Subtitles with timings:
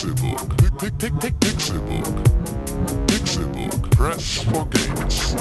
[0.00, 0.56] Pixelbook.
[0.78, 2.24] Pick, pick, pick, Pixelbook.
[3.06, 3.90] Pixelbook.
[3.90, 5.34] Press for games.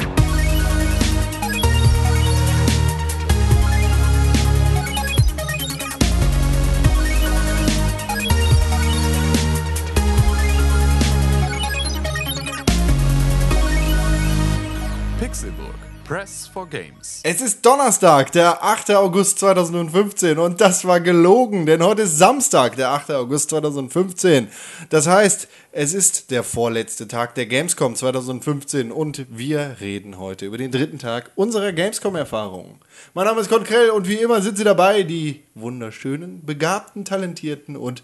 [15.19, 15.88] Pixelburg.
[16.09, 17.21] Press for Games.
[17.21, 18.95] Es ist Donnerstag, der 8.
[18.95, 23.11] August 2015 und das war gelogen, denn heute ist Samstag, der 8.
[23.11, 24.47] August 2015.
[24.89, 30.57] Das heißt, es ist der vorletzte Tag der Gamescom 2015 und wir reden heute über
[30.57, 32.79] den dritten Tag unserer Gamescom-Erfahrung.
[33.13, 38.01] Mein Name ist Konkrell und wie immer sind sie dabei, die wunderschönen, begabten, talentierten und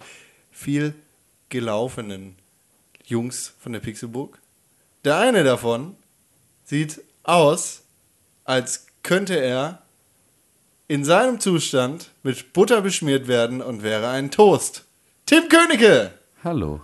[0.51, 0.93] viel
[1.49, 2.35] gelaufenen
[3.03, 4.37] Jungs von der Pixelburg.
[5.05, 5.95] Der eine davon
[6.65, 7.81] sieht aus,
[8.45, 9.81] als könnte er
[10.87, 14.85] in seinem Zustand mit Butter beschmiert werden und wäre ein Toast.
[15.25, 16.11] Tim Königke!
[16.43, 16.81] Hallo.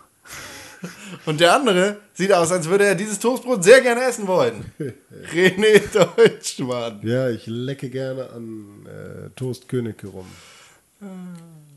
[1.28, 4.72] Und der andere sieht aus, als würde er dieses Toastbrot sehr gerne essen wollen.
[5.32, 7.00] René Deutschmann.
[7.04, 10.26] Ja, ich lecke gerne an äh, Toast Königke rum.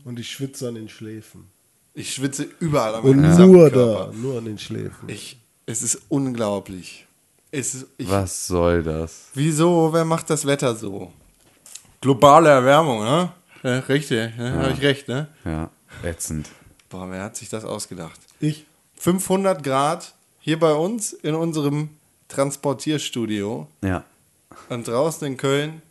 [0.03, 1.45] Und ich schwitze an den Schläfen.
[1.93, 4.11] Ich schwitze überall am Und gesamten nur Körper.
[4.11, 5.07] da, nur an den Schläfen.
[5.07, 7.04] Ich, es ist unglaublich.
[7.57, 9.29] Es ist, ich, Was soll das?
[9.33, 9.93] Wieso?
[9.93, 11.13] Wer macht das Wetter so?
[12.01, 13.31] Globale Erwärmung, ne?
[13.63, 14.53] Ja, richtig, ne?
[14.53, 15.29] habe ich recht, ne?
[15.45, 15.69] Ja,
[16.03, 16.49] ätzend.
[16.89, 18.19] Boah, wer hat sich das ausgedacht?
[18.41, 18.65] Ich?
[18.95, 21.91] 500 Grad hier bei uns in unserem
[22.27, 24.03] Transportierstudio Ja,
[24.67, 25.81] und draußen in Köln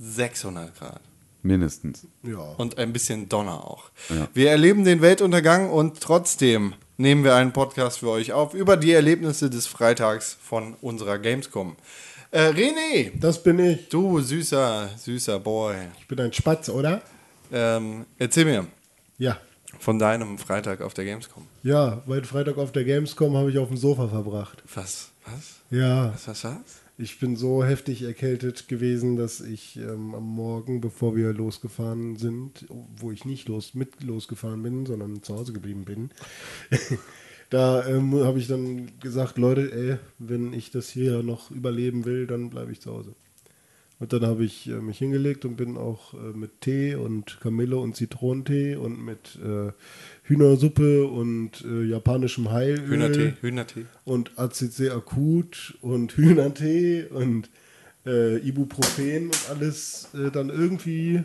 [0.00, 1.00] 600 Grad
[1.42, 2.06] mindestens.
[2.22, 2.38] Ja.
[2.38, 3.90] und ein bisschen Donner auch.
[4.10, 4.28] Ja.
[4.34, 8.92] Wir erleben den Weltuntergang und trotzdem nehmen wir einen Podcast für euch auf über die
[8.92, 11.76] Erlebnisse des Freitags von unserer Gamescom.
[12.30, 13.88] Äh, René, Das bin ich.
[13.88, 17.02] du süßer, süßer Boy, Ich bin ein Spatz, oder?
[17.52, 18.66] ähm, erzähl mir
[19.18, 19.36] Ja.
[19.78, 21.46] von deinem Freitag auf der Gamescom.
[21.62, 24.62] Ja, weil Freitag auf der Gamescom habe ich auf dem Sofa verbracht.
[24.74, 25.10] Was?
[25.26, 25.56] Was?
[25.70, 26.12] Ja.
[26.14, 26.54] Was, was, was?
[27.02, 32.64] Ich bin so heftig erkältet gewesen, dass ich ähm, am Morgen, bevor wir losgefahren sind,
[32.96, 36.10] wo ich nicht los, mit losgefahren bin, sondern zu Hause geblieben bin,
[37.50, 42.28] da ähm, habe ich dann gesagt, Leute, ey, wenn ich das hier noch überleben will,
[42.28, 43.16] dann bleibe ich zu Hause.
[44.02, 47.76] Und dann habe ich äh, mich hingelegt und bin auch äh, mit Tee und Kamille
[47.76, 49.70] und Zitronentee und mit äh,
[50.24, 53.86] Hühnersuppe und äh, japanischem Heilöl Hühnertee, Hühnertee.
[54.04, 57.48] und ACC akut und Hühnertee und
[58.04, 61.22] äh, Ibuprofen und alles äh, dann irgendwie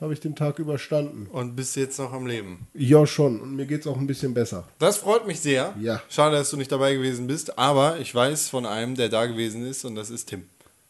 [0.00, 1.28] habe ich den Tag überstanden.
[1.30, 2.66] Und bist jetzt noch am Leben.
[2.74, 3.40] Ja, schon.
[3.40, 4.66] Und mir geht es auch ein bisschen besser.
[4.80, 5.76] Das freut mich sehr.
[5.80, 6.02] Ja.
[6.08, 9.64] Schade, dass du nicht dabei gewesen bist, aber ich weiß von einem, der da gewesen
[9.64, 10.42] ist und das ist Tim.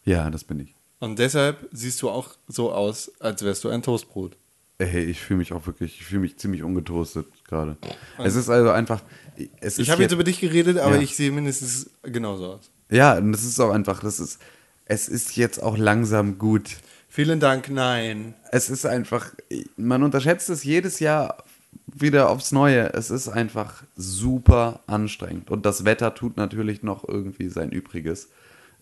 [0.06, 0.75] Ja, das bin ich.
[0.98, 4.36] Und deshalb siehst du auch so aus, als wärst du ein Toastbrot.
[4.78, 7.76] Hey, ich fühle mich auch wirklich, ich fühle mich ziemlich ungetoastet gerade.
[8.18, 9.02] Es ist also einfach,
[9.60, 11.02] es Ich habe jetzt jetzt- über dich geredet, aber Ja.
[11.02, 12.70] ich sehe mindestens genauso aus.
[12.90, 14.38] Ja, und das ist auch einfach, das ist,
[14.84, 16.76] es ist jetzt auch langsam gut.
[17.08, 18.34] Vielen Dank, nein.
[18.52, 19.30] Es ist einfach,
[19.76, 21.42] man unterschätzt es jedes Jahr
[21.86, 22.92] wieder aufs Neue.
[22.92, 25.50] Es ist einfach super anstrengend.
[25.50, 28.28] Und das Wetter tut natürlich noch irgendwie sein Übriges.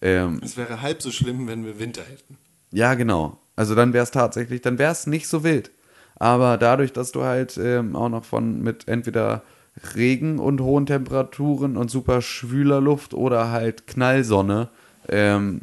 [0.04, 2.37] Ähm, Es wäre halb so schlimm, wenn wir Winter hätten.
[2.70, 3.41] ja, genau.
[3.56, 5.70] Also dann wäre es tatsächlich, dann wäre es nicht so wild.
[6.16, 9.42] Aber dadurch, dass du halt ähm, auch noch von mit entweder
[9.94, 14.69] Regen und hohen Temperaturen und super schwüler Luft oder halt Knallsonne
[15.09, 15.62] ähm,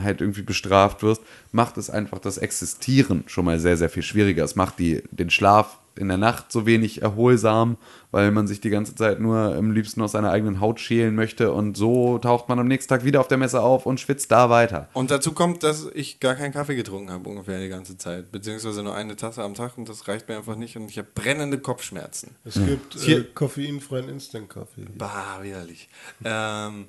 [0.00, 4.44] halt irgendwie bestraft wirst, macht es einfach das Existieren schon mal sehr, sehr viel schwieriger.
[4.44, 7.76] Es macht die, den Schlaf in der Nacht so wenig erholsam,
[8.10, 11.52] weil man sich die ganze Zeit nur am liebsten aus seiner eigenen Haut schälen möchte
[11.52, 14.48] und so taucht man am nächsten Tag wieder auf der Messe auf und schwitzt da
[14.48, 14.88] weiter.
[14.94, 18.32] Und dazu kommt, dass ich gar keinen Kaffee getrunken habe ungefähr die ganze Zeit.
[18.32, 21.08] Beziehungsweise nur eine Tasse am Tag und das reicht mir einfach nicht und ich habe
[21.14, 22.36] brennende Kopfschmerzen.
[22.44, 24.86] Es gibt äh, Hier- koffeinfreien Instant-Kaffee.
[24.96, 25.88] Bah, widerlich.
[26.24, 26.86] Ähm,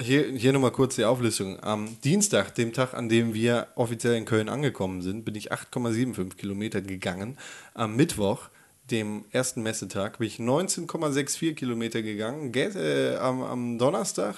[0.00, 1.62] hier, hier nochmal kurz die Auflistung.
[1.62, 6.36] Am Dienstag, dem Tag, an dem wir offiziell in Köln angekommen sind, bin ich 8,75
[6.36, 7.38] Kilometer gegangen.
[7.74, 8.48] Am Mittwoch,
[8.90, 12.52] dem ersten Messetag, bin ich 19,64 Kilometer gegangen.
[12.54, 14.36] Äh, am, am Donnerstag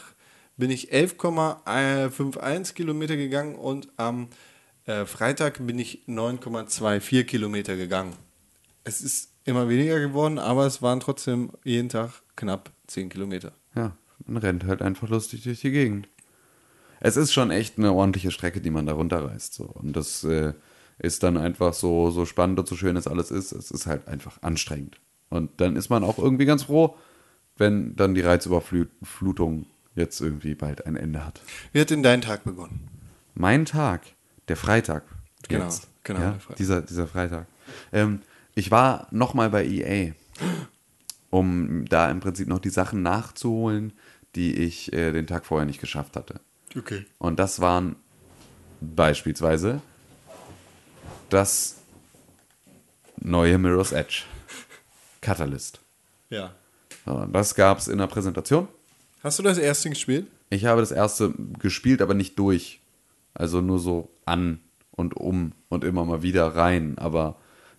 [0.57, 4.29] bin ich 11,51 Kilometer gegangen und am
[4.87, 8.15] äh, Freitag bin ich 9,24 Kilometer gegangen.
[8.85, 13.53] Es ist immer weniger geworden, aber es waren trotzdem jeden Tag knapp 10 Kilometer.
[13.75, 16.09] Ja, man rennt halt einfach lustig durch die Gegend.
[17.01, 19.55] Es ist schon echt eine ordentliche Strecke, die man da runterreißt.
[19.55, 19.65] So.
[19.65, 20.53] Und das äh,
[20.99, 23.53] ist dann einfach so, so spannend und so schön es alles ist.
[23.53, 24.99] Es ist halt einfach anstrengend.
[25.31, 26.97] Und dann ist man auch irgendwie ganz froh,
[27.57, 31.41] wenn dann die Reizüberflutung jetzt irgendwie bald ein Ende hat.
[31.73, 32.89] Wie hat denn dein Tag begonnen?
[33.35, 34.03] Mein Tag,
[34.49, 35.05] der Freitag.
[35.49, 36.57] Genau, jetzt, genau, Ja, Freitag.
[36.57, 37.47] Dieser, dieser Freitag.
[37.93, 38.21] Ähm,
[38.55, 40.13] ich war nochmal bei EA.
[41.31, 43.93] um da im Prinzip noch die Sachen nachzuholen,
[44.35, 46.41] die ich äh, den Tag vorher nicht geschafft hatte.
[46.77, 47.07] Okay.
[47.19, 47.97] Und das waren
[48.81, 49.81] beispielsweise
[51.31, 51.77] das
[53.17, 54.23] neue Mirror's Edge.
[55.21, 55.81] Catalyst.
[56.31, 56.55] Ja.
[57.05, 58.69] So, das gab es in der Präsentation.
[59.23, 60.27] Hast du das erste gespielt?
[60.51, 62.81] Ich habe das erste gespielt, aber nicht durch.
[63.35, 64.61] Also nur so an
[64.91, 67.37] und um und immer mal wieder rein, aber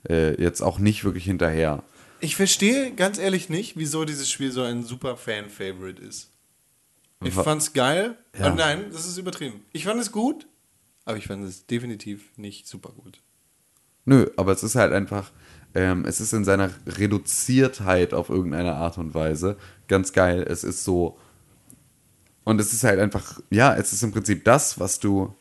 [0.08, 1.84] äh, jetzt auch nicht wirklich hinterher.
[2.22, 6.32] Ich verstehe ganz ehrlich nicht, wieso dieses Spiel so ein super Fan-Favorite ist.
[7.24, 8.18] Ich Wa- fand's geil.
[8.38, 8.52] Ja.
[8.52, 9.64] Oh nein, das ist übertrieben.
[9.74, 10.48] Ich fand es gut,
[11.06, 13.22] aber ich fand es definitiv nicht super gut.
[14.06, 15.32] Nö, aber es ist halt einfach,
[15.76, 19.58] ähm, es ist in seiner Reduziertheit auf irgendeine Art und Weise
[19.88, 20.46] ganz geil.
[20.48, 21.18] Es ist so,
[22.44, 25.36] und es ist halt einfach, ja, es ist im Prinzip das, was du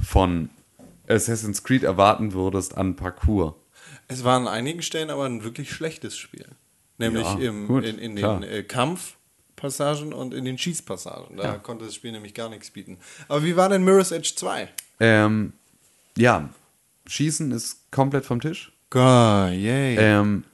[0.00, 0.48] von
[1.08, 3.54] Assassin's Creed erwarten würdest an Parcours.
[4.08, 6.46] Es war an einigen Stellen aber ein wirklich schlechtes Spiel.
[6.98, 11.36] Nämlich Ja, im, gut, in, in den äh, Kampfpassagen und in den Schießpassagen.
[11.36, 12.98] Da konnte das Spiel nämlich gar nichts bieten.
[13.28, 14.68] Aber wie war denn Mirror's Edge 2?
[15.00, 15.52] Ähm,
[16.16, 16.48] ja,
[17.06, 18.72] Schießen ist komplett vom Tisch.
[18.90, 19.96] God, yay.
[19.98, 20.44] Ähm,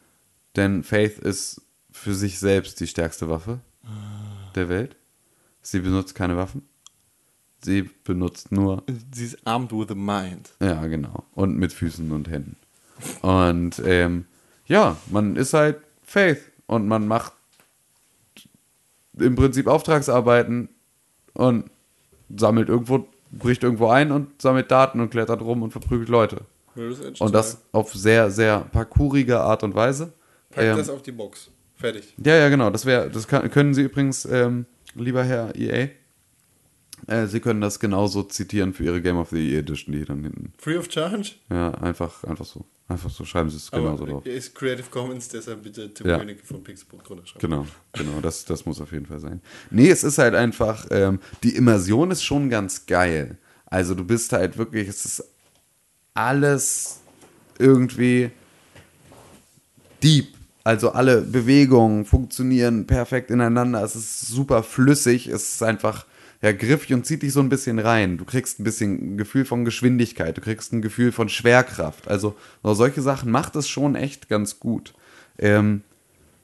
[0.57, 1.61] denn Faith ist
[1.91, 3.61] für sich selbst die stärkste Waffe
[4.55, 4.97] der Welt.
[5.63, 6.67] Sie benutzt keine Waffen.
[7.65, 8.83] Sie benutzt nur
[9.13, 10.51] Sie ist armed with a mind.
[10.61, 11.25] Ja, genau.
[11.33, 12.57] Und mit Füßen und Händen.
[13.23, 14.27] Und ähm,
[14.67, 17.33] ja, man ist halt Faith und man macht
[19.19, 20.69] im Prinzip Auftragsarbeiten
[21.35, 21.71] und
[22.35, 26.43] sammelt irgendwo, bricht irgendwo ein und sammelt Daten und klettert rum und verprügelt Leute.
[26.75, 27.31] Edge Und 2.
[27.31, 30.13] das auf sehr, sehr parkourige Art und Weise.
[30.51, 31.51] Pack Ähm, das auf die Box.
[31.75, 32.15] Fertig.
[32.25, 32.71] ja, ja, genau.
[32.71, 35.89] Das wäre, das kann, können Sie übrigens, ähm, lieber Herr EA,
[37.07, 40.23] äh, Sie können das genauso zitieren für Ihre Game of the Year Edition, die dann
[40.23, 40.53] hinten.
[40.59, 41.33] Free of charge?
[41.51, 42.65] Ja, einfach, einfach so.
[42.89, 44.27] Einfach so schreiben Sie es genauso drauf.
[44.27, 46.19] ist Creative Commons, deshalb bitte Tim Ja.
[46.19, 47.41] König von Pixelbook drunter schreiben.
[47.41, 49.41] Genau, genau, das, das muss auf jeden Fall sein.
[49.71, 53.39] Nee, es ist halt einfach, ähm, die Immersion ist schon ganz geil.
[53.67, 55.25] Also du bist halt wirklich, es ist
[56.13, 57.01] alles
[57.59, 58.31] irgendwie
[60.03, 60.29] deep.
[60.65, 63.83] Also alle Bewegungen funktionieren perfekt ineinander.
[63.83, 65.29] Es ist super flüssig.
[65.29, 66.05] Es ist einfach
[66.43, 68.19] ja, griffig und zieht dich so ein bisschen rein.
[68.19, 70.37] Du kriegst ein bisschen ein Gefühl von Geschwindigkeit.
[70.37, 72.09] Du kriegst ein Gefühl von Schwerkraft.
[72.09, 72.35] Also
[72.65, 74.93] so solche Sachen macht es schon echt ganz gut.
[75.39, 75.83] Ähm,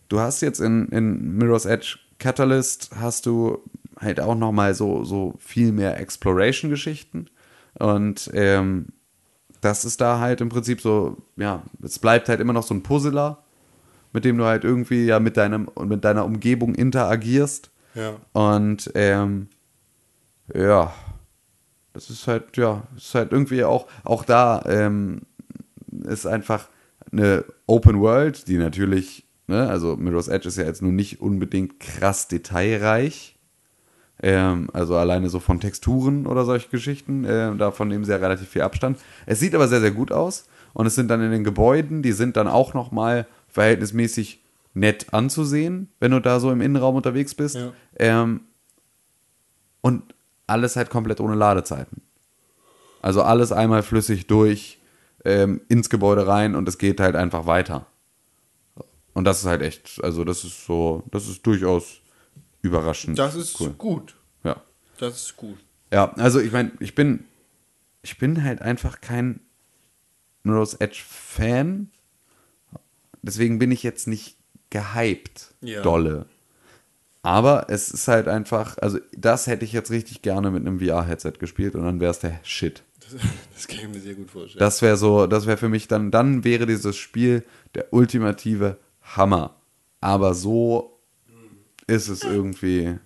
[0.09, 3.59] du hast jetzt in, in Mirror's Edge Catalyst hast du
[3.99, 7.27] halt auch noch mal so, so viel mehr Exploration-Geschichten.
[7.75, 8.87] Und ähm,
[9.61, 12.85] das ist da halt im Prinzip so, ja, es bleibt halt immer noch so ein
[12.85, 13.43] Puzzler,
[14.13, 17.71] mit dem du halt irgendwie ja mit deinem mit deiner Umgebung interagierst.
[17.95, 18.17] Ja.
[18.33, 19.49] Und ähm,
[20.55, 20.93] ja,
[21.93, 25.23] das ist halt, ja, ist halt irgendwie auch, auch da ähm,
[26.05, 26.69] ist einfach
[27.11, 31.81] eine Open World, die natürlich, ne, also Mirror's Edge ist ja jetzt nun nicht unbedingt
[31.81, 33.37] krass detailreich.
[34.21, 38.49] Ähm, also alleine so von Texturen oder solche Geschichten, äh, davon nehmen sie ja relativ
[38.49, 38.99] viel Abstand.
[39.27, 40.49] Es sieht aber sehr, sehr gut aus.
[40.75, 45.89] Und es sind dann in den Gebäuden, die sind dann auch nochmal verhältnismäßig nett anzusehen,
[45.99, 47.57] wenn du da so im Innenraum unterwegs bist.
[47.57, 47.73] Ja.
[47.97, 48.43] Ähm,
[49.81, 50.15] und
[50.49, 52.03] alles halt komplett ohne Ladezeiten.
[53.03, 54.79] Also alles einmal flüssig durch
[55.25, 57.87] ähm, ins Gebäude rein und es geht halt einfach weiter.
[59.15, 62.01] Und das ist halt echt, also das ist so, das ist durchaus
[62.63, 63.19] überraschend.
[63.19, 63.71] Das ist cool.
[63.71, 64.15] gut.
[64.45, 64.63] Ja.
[64.99, 65.59] Das ist gut.
[65.93, 67.25] Ja, also ich meine, ich bin,
[68.03, 69.41] ich bin halt einfach kein
[70.43, 71.91] Mirror's Edge Fan.
[73.23, 74.37] Deswegen bin ich jetzt nicht
[74.71, 75.83] gehypt, Ja.
[75.83, 76.27] dolle.
[77.23, 81.33] Aber es ist halt einfach, also das hätte ich jetzt richtig gerne mit einem VR-Headset
[81.39, 82.83] gespielt und dann wäre es der Shit.
[83.01, 83.21] Das,
[83.55, 84.61] das kann ich mir sehr gut vorstellen.
[84.61, 87.45] Das wäre so, das wäre für mich dann, dann wäre dieses Spiel
[87.75, 89.57] der ultimative Hammer.
[90.01, 91.01] Aber so
[91.87, 92.99] ist es irgendwie,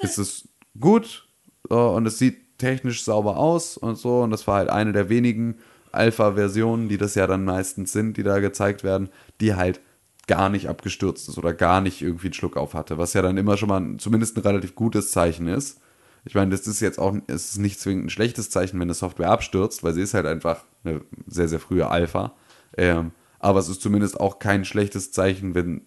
[0.00, 0.48] ist es
[0.78, 1.26] gut
[1.68, 4.20] und es sieht technisch sauber aus und so.
[4.20, 5.56] Und das war halt eine der wenigen
[5.92, 9.08] Alpha-Versionen, die das ja dann meistens sind, die da gezeigt werden,
[9.40, 9.80] die halt
[10.28, 13.36] gar nicht abgestürzt ist oder gar nicht irgendwie einen Schluck auf hatte, was ja dann
[13.36, 15.80] immer schon mal zumindest ein relativ gutes Zeichen ist.
[16.24, 18.94] Ich meine, das ist jetzt auch es ist nicht zwingend ein schlechtes Zeichen, wenn eine
[18.94, 22.34] Software abstürzt, weil sie ist halt einfach eine sehr, sehr frühe Alpha.
[22.76, 25.82] Ähm, aber es ist zumindest auch kein schlechtes Zeichen, wenn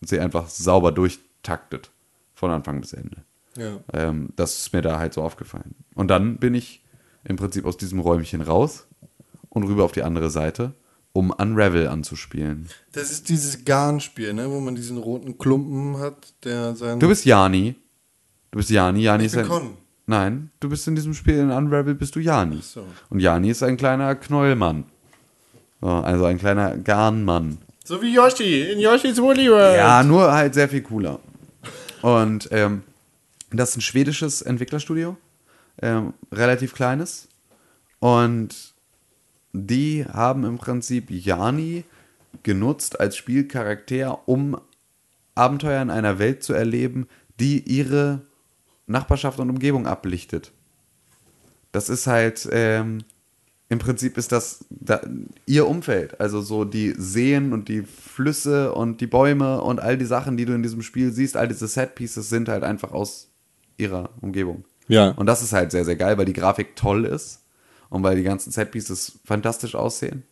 [0.00, 1.90] sie einfach sauber durchtaktet.
[2.34, 3.18] Von Anfang bis Ende.
[3.56, 3.78] ja.
[3.92, 5.76] Ähm, das ist mir da halt so aufgefallen.
[5.94, 6.84] Und dann bin ich
[7.22, 8.88] im Prinzip aus diesem Räumchen raus
[9.48, 10.74] und rüber auf die andere Seite,
[11.12, 12.68] um Unravel anzuspielen.
[12.92, 17.00] Das ist dieses Garnspiel, ne, wo man diesen roten Klumpen hat, der sein.
[17.00, 17.74] Du bist Jani.
[18.50, 19.00] Du bist Jani.
[19.02, 19.48] Jani Ich ist bin ein.
[19.48, 19.76] Con.
[20.06, 22.60] Nein, du bist in diesem Spiel in Unravel bist du Jani.
[22.62, 22.84] so.
[23.08, 24.84] Und Jani ist ein kleiner Knollmann.
[25.80, 27.58] So, also ein kleiner Garnmann.
[27.84, 29.76] So wie Yoshi in Yoshi's Woolly World.
[29.76, 31.18] Ja, nur halt sehr viel cooler.
[32.02, 32.82] Und ähm,
[33.50, 35.16] das ist ein schwedisches Entwicklerstudio,
[35.80, 37.28] ähm, relativ kleines.
[37.98, 38.71] Und
[39.52, 41.84] die haben im Prinzip Jani
[42.42, 44.58] genutzt als Spielcharakter, um
[45.34, 47.06] Abenteuer in einer Welt zu erleben,
[47.38, 48.22] die ihre
[48.86, 50.52] Nachbarschaft und Umgebung ablichtet.
[51.70, 52.98] Das ist halt, ähm,
[53.68, 55.00] im Prinzip ist das da,
[55.46, 56.20] ihr Umfeld.
[56.20, 60.44] Also so die Seen und die Flüsse und die Bäume und all die Sachen, die
[60.44, 63.30] du in diesem Spiel siehst, all diese Set-Pieces sind halt einfach aus
[63.78, 64.64] ihrer Umgebung.
[64.88, 65.10] Ja.
[65.12, 67.41] Und das ist halt sehr, sehr geil, weil die Grafik toll ist
[67.92, 70.24] und weil die ganzen Set-Pieces fantastisch aussehen.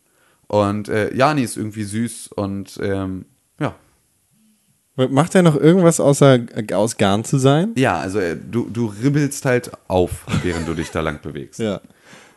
[0.47, 3.25] Und äh, Jani ist irgendwie süß und ähm,
[3.59, 3.75] ja.
[4.95, 6.39] Macht er noch irgendwas außer
[6.73, 7.73] aus Garn zu sein?
[7.77, 11.59] Ja, also äh, du, du ribbelst halt auf, während du dich da lang bewegst.
[11.71, 11.79] Ja.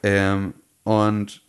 [0.02, 0.52] Ähm,
[0.82, 1.40] und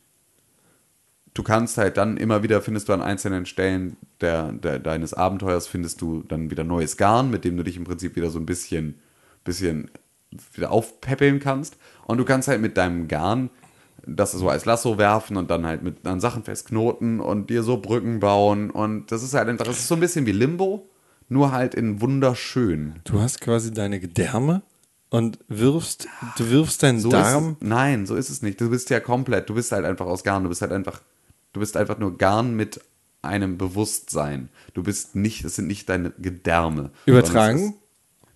[1.34, 5.68] du kannst halt dann immer wieder, findest du an einzelnen Stellen der, der, deines Abenteuers,
[5.68, 8.46] findest du dann wieder neues Garn, mit dem du dich im Prinzip wieder so ein
[8.46, 9.02] bisschen,
[9.44, 9.92] bisschen
[10.54, 11.76] wieder aufpäppeln kannst.
[12.06, 13.50] Und du kannst halt mit deinem Garn
[14.08, 17.78] das so als Lasso werfen und dann halt mit an Sachen festknoten und dir so
[17.78, 18.70] Brücken bauen.
[18.70, 20.90] Und das ist halt einfach, das ist so ein bisschen wie Limbo,
[21.30, 22.96] nur halt in wunderschön.
[23.04, 24.62] Du hast quasi deine Gedärme
[25.10, 26.08] und wirfst,
[26.38, 27.58] du wirfst deinen So Darm.
[27.60, 28.60] Es, nein, so ist es nicht.
[28.60, 30.44] Du bist ja komplett, du bist halt einfach aus Garn.
[30.44, 31.02] Du bist halt einfach,
[31.54, 32.80] du bist einfach nur Garn mit
[33.22, 34.50] einem Bewusstsein.
[34.74, 36.92] Du bist nicht, es sind nicht deine Gedärme.
[37.06, 37.60] Übertragen?
[37.60, 37.74] ist,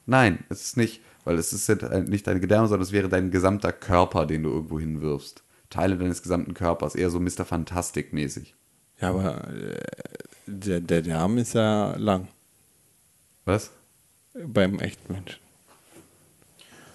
[0.05, 3.29] nein, es ist nicht, weil es ist halt nicht deine Gedärme, sondern es wäre dein
[3.29, 5.43] gesamter Körper, den du irgendwo hinwirfst.
[5.69, 7.45] Teile deines gesamten Körpers, eher so Mr.
[7.45, 8.55] Fantastic-mäßig.
[9.01, 9.79] Ja, aber äh,
[10.47, 12.27] der, der Darm ist ja lang
[13.45, 13.71] Was?
[14.33, 15.39] beim echten Menschen.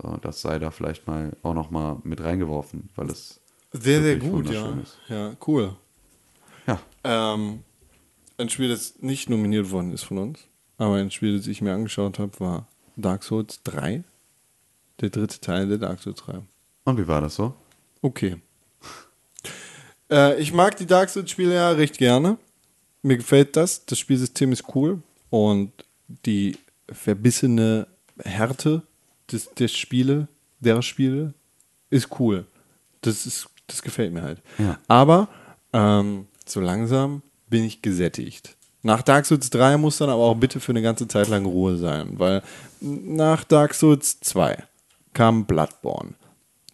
[0.00, 3.40] So, das sei da vielleicht mal auch noch mal mit reingeworfen, weil es
[3.72, 4.70] Sehr, sehr gut, ja.
[4.82, 4.98] ist.
[5.08, 5.76] Ja, cool.
[6.66, 7.64] Ja, Ähm,
[8.38, 10.46] ein Spiel, das nicht nominiert worden ist von uns,
[10.78, 12.66] aber ein Spiel, das ich mir angeschaut habe, war
[12.96, 14.04] Dark Souls 3.
[15.00, 16.40] Der dritte Teil der Dark Souls 3.
[16.84, 17.54] und wie war das so?
[18.02, 18.36] Okay.
[20.10, 22.36] Äh, ich mag die Dark Souls-Spiele ja recht gerne.
[23.02, 23.84] Mir gefällt das.
[23.86, 25.02] Das Spielsystem ist cool.
[25.30, 25.72] Und
[26.26, 26.58] die
[26.90, 27.86] verbissene
[28.24, 28.82] Härte
[29.30, 30.28] des, des Spiele,
[30.60, 31.34] der Spiele,
[31.90, 32.46] ist cool.
[33.02, 34.42] Das, ist, das gefällt mir halt.
[34.58, 34.78] Ja.
[34.88, 35.28] Aber
[35.72, 38.56] ähm, so langsam bin ich gesättigt.
[38.82, 41.76] Nach Dark Souls 3 muss dann aber auch bitte für eine ganze Zeit lang Ruhe
[41.76, 42.42] sein, weil
[42.80, 44.64] nach Dark Souls 2
[45.12, 46.14] kam Bloodborne.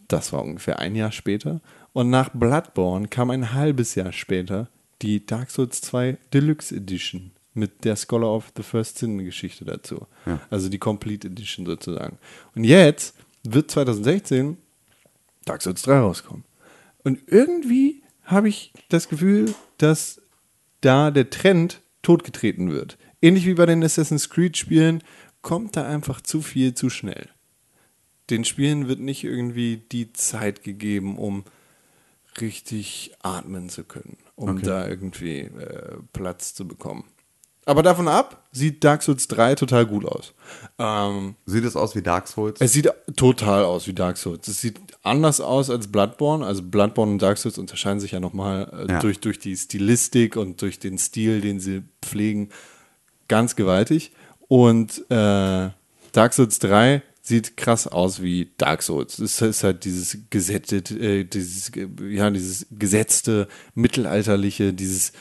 [0.07, 1.61] Das war ungefähr ein Jahr später.
[1.93, 4.69] Und nach Bloodborne kam ein halbes Jahr später
[5.01, 10.07] die Dark Souls 2 Deluxe Edition mit der Scholar of the First Sin Geschichte dazu.
[10.25, 10.39] Ja.
[10.49, 12.17] Also die Complete Edition sozusagen.
[12.55, 14.57] Und jetzt wird 2016
[15.45, 16.43] Dark Souls 3 rauskommen.
[17.03, 20.21] Und irgendwie habe ich das Gefühl, dass
[20.81, 22.97] da der Trend totgetreten wird.
[23.21, 25.03] Ähnlich wie bei den Assassin's Creed Spielen
[25.41, 27.29] kommt da einfach zu viel zu schnell.
[28.29, 31.43] Den Spielen wird nicht irgendwie die Zeit gegeben, um
[32.39, 34.65] richtig atmen zu können, um Okay.
[34.65, 37.05] da irgendwie äh, Platz zu bekommen.
[37.65, 40.33] Aber davon ab sieht Dark Souls 3 total gut aus.
[40.79, 42.61] Ähm, Sieht es aus wie Dark Souls?
[42.61, 44.47] es sieht total aus wie Dark Souls.
[44.47, 46.45] Es sieht anders aus als Bloodborne.
[46.45, 48.99] Also Bloodborne und Dark Souls unterscheiden sich ja nochmal äh, Ja.
[48.99, 52.49] durch, durch die Stilistik und durch den Stil, den sie pflegen.
[53.27, 54.13] ganz gewaltig.
[54.47, 55.69] Und äh,
[56.13, 59.19] Dark Souls 3 sieht krass aus wie Dark Souls.
[59.19, 61.71] Es ist halt dieses gesetzte, äh, dieses,
[62.09, 65.11] ja, dieses gesetzte, mittelalterliche, dieses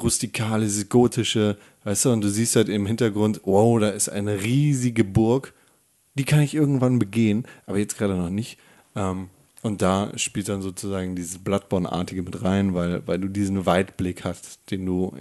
[0.00, 4.42] rustikale, dieses gotische, weißt du, und du siehst halt im Hintergrund, wow, da ist eine
[4.42, 5.54] riesige Burg.
[6.14, 8.58] Die kann ich irgendwann begehen, aber jetzt gerade noch nicht.
[8.94, 9.28] Ähm,
[9.62, 14.70] und da spielt dann sozusagen dieses Bloodborne-artige mit rein, weil, weil du diesen Weitblick hast,
[14.70, 15.16] den du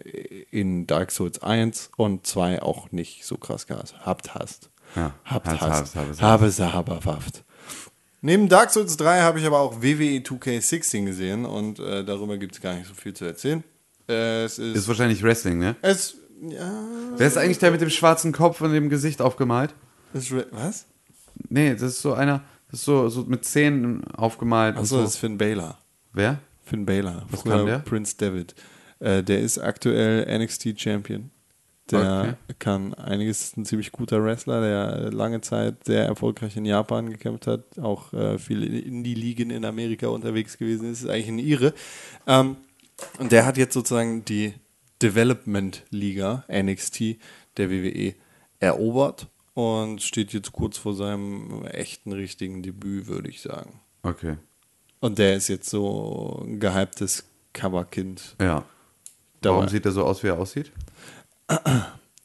[0.51, 4.69] in Dark Souls 1 und 2 auch nicht so krass gehabt hast.
[4.95, 5.13] Ja.
[5.25, 7.43] Habt, hast, hast, hast, habe, habe, habe, habt.
[8.21, 12.55] Neben Dark Souls 3 habe ich aber auch WWE 2K16 gesehen und äh, darüber gibt
[12.55, 13.63] es gar nicht so viel zu erzählen.
[14.09, 15.75] Äh, es ist, Ist wahrscheinlich Wrestling, ne?
[15.81, 16.71] es, ja,
[17.17, 19.73] Wer ist eigentlich der mit dem schwarzen Kopf und dem Gesicht aufgemalt?
[20.13, 20.85] ist- was?
[21.49, 24.75] Nee, das ist so einer, das ist so, so mit Zähnen aufgemalt.
[24.77, 25.01] Achso, so.
[25.01, 25.77] das ist Finn Balor.
[26.13, 26.39] Wer?
[26.63, 27.23] Finn Balor.
[27.29, 27.79] Was Früher kann der?
[27.79, 28.55] Prince David.
[28.99, 31.29] Äh, der ist aktuell NXT Champion.
[31.91, 37.09] Der kann einiges, ist ein ziemlich guter Wrestler, der lange Zeit sehr erfolgreich in Japan
[37.09, 41.73] gekämpft hat, auch äh, viele Indie-Ligen in Amerika unterwegs gewesen ist, ist eigentlich ein Ire.
[42.25, 42.57] Ähm,
[43.19, 44.55] und der hat jetzt sozusagen die
[45.01, 47.17] Development-Liga, NXT,
[47.57, 48.15] der WWE,
[48.59, 53.79] erobert und steht jetzt kurz vor seinem echten, richtigen Debüt, würde ich sagen.
[54.01, 54.37] Okay.
[54.99, 58.35] Und der ist jetzt so ein gehyptes Coverkind.
[58.39, 58.65] Ja.
[59.41, 60.71] Warum sieht er so aus, wie er aussieht?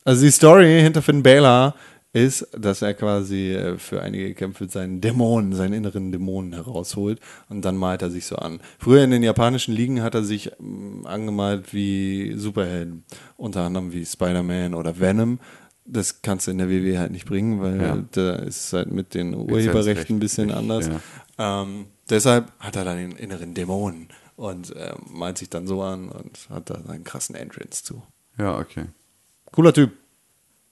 [0.05, 1.75] Also die Story hinter Finn Balor
[2.13, 7.65] ist, dass er quasi äh, für einige Kämpfe seinen Dämonen, seinen inneren Dämonen herausholt und
[7.65, 8.61] dann malt er sich so an.
[8.81, 13.05] Früher in den japanischen Ligen hat er sich ähm, angemalt wie Superhelden,
[13.37, 15.39] unter anderem wie Spider-Man oder Venom.
[15.85, 18.03] Das kannst du in der WWE halt nicht bringen, weil Ja.
[18.13, 20.89] da ist es halt mit den Urheberrechten ein bisschen anders.
[21.39, 26.09] Ähm, deshalb hat er dann den inneren Dämonen und äh, malt sich dann so an
[26.09, 28.03] und hat da einen krassen Entrance zu.
[28.37, 28.87] Ja, okay.
[29.53, 29.93] Cooler Typ,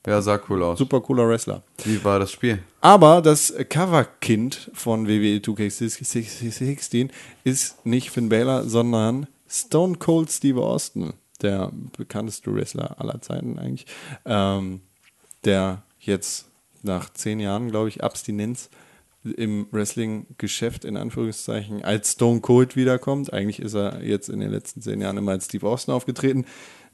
[0.06, 0.78] Ja, sah cool aus.
[0.78, 1.62] super cooler Wrestler.
[1.84, 2.60] Wie war das Spiel?
[2.80, 7.10] Aber das Coverkind von WWE 2K16
[7.44, 13.86] ist nicht Finn Balor, sondern Stone Cold Steve Austin, der bekannteste Wrestler aller Zeiten eigentlich,
[14.24, 14.80] ähm,
[15.44, 16.46] der jetzt
[16.82, 18.70] nach zehn Jahren, glaube ich, Abstinenz
[19.36, 23.32] im Wrestling-Geschäft in Anführungszeichen als Stone Cold wiederkommt.
[23.32, 26.46] Eigentlich ist er jetzt in den letzten zehn Jahren immer als Steve Austin aufgetreten.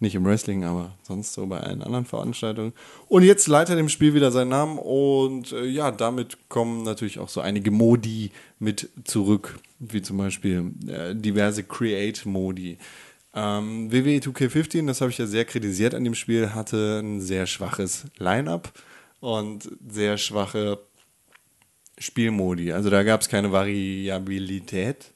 [0.04, 2.74] Nicht im Wrestling, aber sonst so bei allen anderen Veranstaltungen.
[3.08, 7.18] Und jetzt leitet er dem Spiel wieder seinen Namen und äh, ja, damit kommen natürlich
[7.18, 12.76] auch so einige Modi mit zurück, wie zum Beispiel äh, diverse Create-Modi.
[13.34, 17.46] Ähm, WWE 2K15, das habe ich ja sehr kritisiert an dem Spiel, hatte ein sehr
[17.46, 18.74] schwaches Line-up
[19.20, 20.80] und sehr schwache
[21.96, 22.72] Spielmodi.
[22.74, 25.13] Also da gab es keine Variabilität.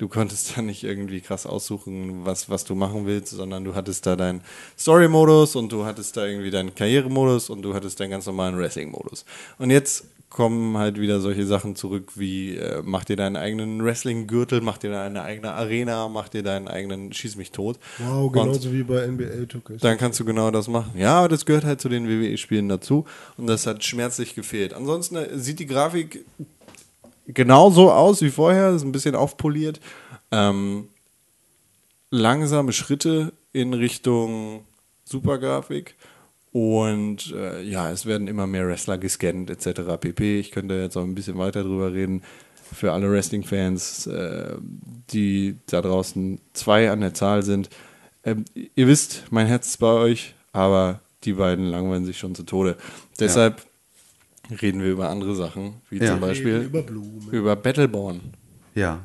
[0.00, 4.06] Du konntest da nicht irgendwie krass aussuchen, was, was du machen willst, sondern du hattest
[4.06, 4.40] da deinen
[4.78, 9.26] Story-Modus und du hattest da irgendwie deinen Karrieremodus und du hattest deinen ganz normalen Wrestling-Modus.
[9.58, 14.62] Und jetzt kommen halt wieder solche Sachen zurück wie, äh, mach dir deinen eigenen Wrestling-Gürtel,
[14.62, 17.78] mach dir deine eigene Arena, mach dir deinen eigenen Schieß mich tot.
[17.98, 19.76] Wow, Und- genauso wie bei NBA 2K.
[19.80, 20.92] dann kannst du genau das machen.
[20.96, 23.04] Ja, aber das gehört halt zu den WWE-Spielen dazu
[23.36, 24.72] und das hat schmerzlich gefehlt.
[24.72, 26.24] Ansonsten äh, sieht die Grafik
[27.34, 29.80] genauso aus wie vorher, ist ein bisschen aufpoliert.
[30.30, 30.88] Ähm,
[32.10, 34.64] langsame Schritte in Richtung
[35.04, 35.96] Supergrafik
[36.52, 39.82] und äh, ja, es werden immer mehr Wrestler gescannt etc.
[40.00, 40.40] pp.
[40.40, 42.22] Ich könnte jetzt auch ein bisschen weiter drüber reden.
[42.72, 44.56] Für alle Wrestling-Fans, äh,
[45.12, 47.68] die da draußen zwei an der Zahl sind.
[48.24, 52.44] Ähm, ihr wisst, mein Herz ist bei euch, aber die beiden langweilen sich schon zu
[52.44, 52.76] Tode.
[53.18, 53.66] Deshalb
[54.50, 56.06] reden wir über andere Sachen, wie Ja.
[56.12, 57.28] zum Beispiel Reden über Blumen.
[57.30, 58.20] über Battleborn.
[58.74, 59.00] Ja.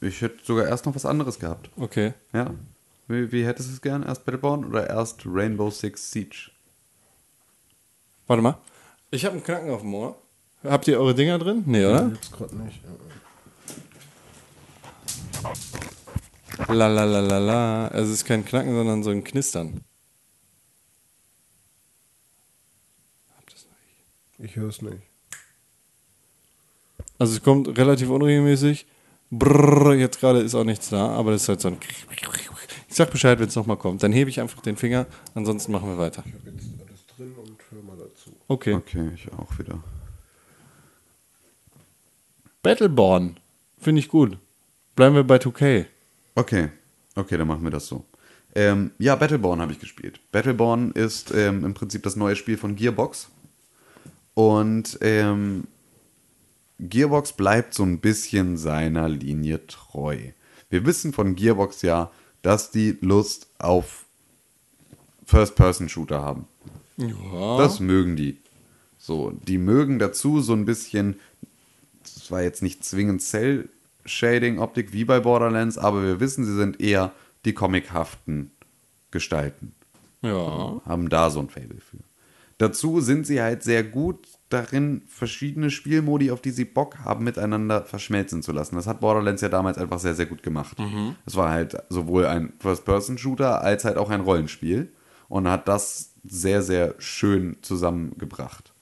[0.00, 1.70] Ich hätte sogar erst noch was anderes gehabt.
[1.76, 2.14] Okay.
[2.32, 2.54] Ja.
[3.08, 4.02] Wie, wie hättest du es gern?
[4.02, 6.50] Erst Battleborn oder erst Rainbow Six Siege?
[8.26, 8.58] Warte mal.
[9.10, 10.20] Ich habe einen Knacken auf dem Ohr.
[10.64, 11.62] Habt ihr eure Dinger drin?
[11.66, 12.08] Nee, oder?
[12.14, 12.80] Jetzt gerade nicht.
[16.68, 17.88] La la la la la.
[17.88, 19.80] Also es ist kein Knacken, sondern so ein Knistern.
[23.36, 23.76] Habt ihr's noch?
[24.38, 25.02] Ich höre es nicht.
[27.18, 28.86] Also es kommt relativ unregelmäßig.
[29.30, 31.78] Brrr, jetzt gerade ist auch nichts da, aber das ist halt so ein.
[32.88, 34.02] Ich sag Bescheid, wenn es nochmal kommt.
[34.02, 36.22] Dann hebe ich einfach den Finger, ansonsten machen wir weiter.
[36.26, 38.30] Ich habe jetzt alles drin und hör mal dazu.
[38.46, 38.74] Okay.
[38.74, 39.82] Okay, ich auch wieder.
[42.62, 43.38] Battleborn.
[43.78, 44.38] Finde ich gut.
[44.96, 45.86] Bleiben wir bei 2K.
[46.34, 46.70] Okay,
[47.14, 48.04] okay, dann machen wir das so.
[48.54, 50.20] Ähm, ja, Battleborn habe ich gespielt.
[50.32, 53.30] Battleborn ist ähm, im Prinzip das neue Spiel von Gearbox.
[54.38, 55.64] Und ähm,
[56.78, 60.16] Gearbox bleibt so ein bisschen seiner Linie treu.
[60.70, 64.04] Wir wissen von Gearbox ja, dass die Lust auf
[65.24, 66.46] First-Person-Shooter haben.
[66.98, 67.58] Ja.
[67.58, 68.38] Das mögen die.
[68.96, 71.18] So, die mögen dazu so ein bisschen,
[72.04, 77.10] das war jetzt nicht zwingend Cell-Shading-Optik wie bei Borderlands, aber wir wissen, sie sind eher
[77.44, 78.52] die comichaften
[79.10, 79.74] Gestalten.
[80.22, 80.80] ja.
[80.84, 82.07] Haben da so ein Fable für.
[82.58, 87.84] Dazu sind sie halt sehr gut darin, verschiedene Spielmodi, auf die sie Bock haben, miteinander
[87.84, 88.74] verschmelzen zu lassen.
[88.74, 90.76] Das hat Borderlands ja damals einfach sehr, sehr gut gemacht.
[91.24, 94.92] Es war halt sowohl ein First-Person-Shooter als halt auch ein Rollenspiel
[95.28, 98.72] und hat das sehr, sehr schön zusammengebracht.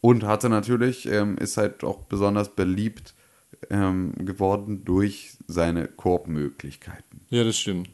[0.00, 3.14] Und hatte natürlich, ähm, ist halt auch besonders beliebt
[3.70, 7.22] ähm, geworden durch seine Koop-Möglichkeiten.
[7.30, 7.90] Ja, das stimmt.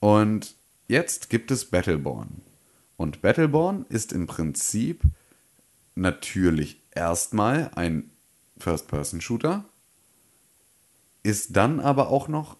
[0.00, 0.56] Und
[0.88, 2.42] jetzt gibt es Battleborn.
[2.96, 5.02] Und Battleborn ist im Prinzip
[5.94, 8.10] natürlich erstmal ein
[8.58, 9.64] First-Person-Shooter,
[11.22, 12.56] ist dann aber auch noch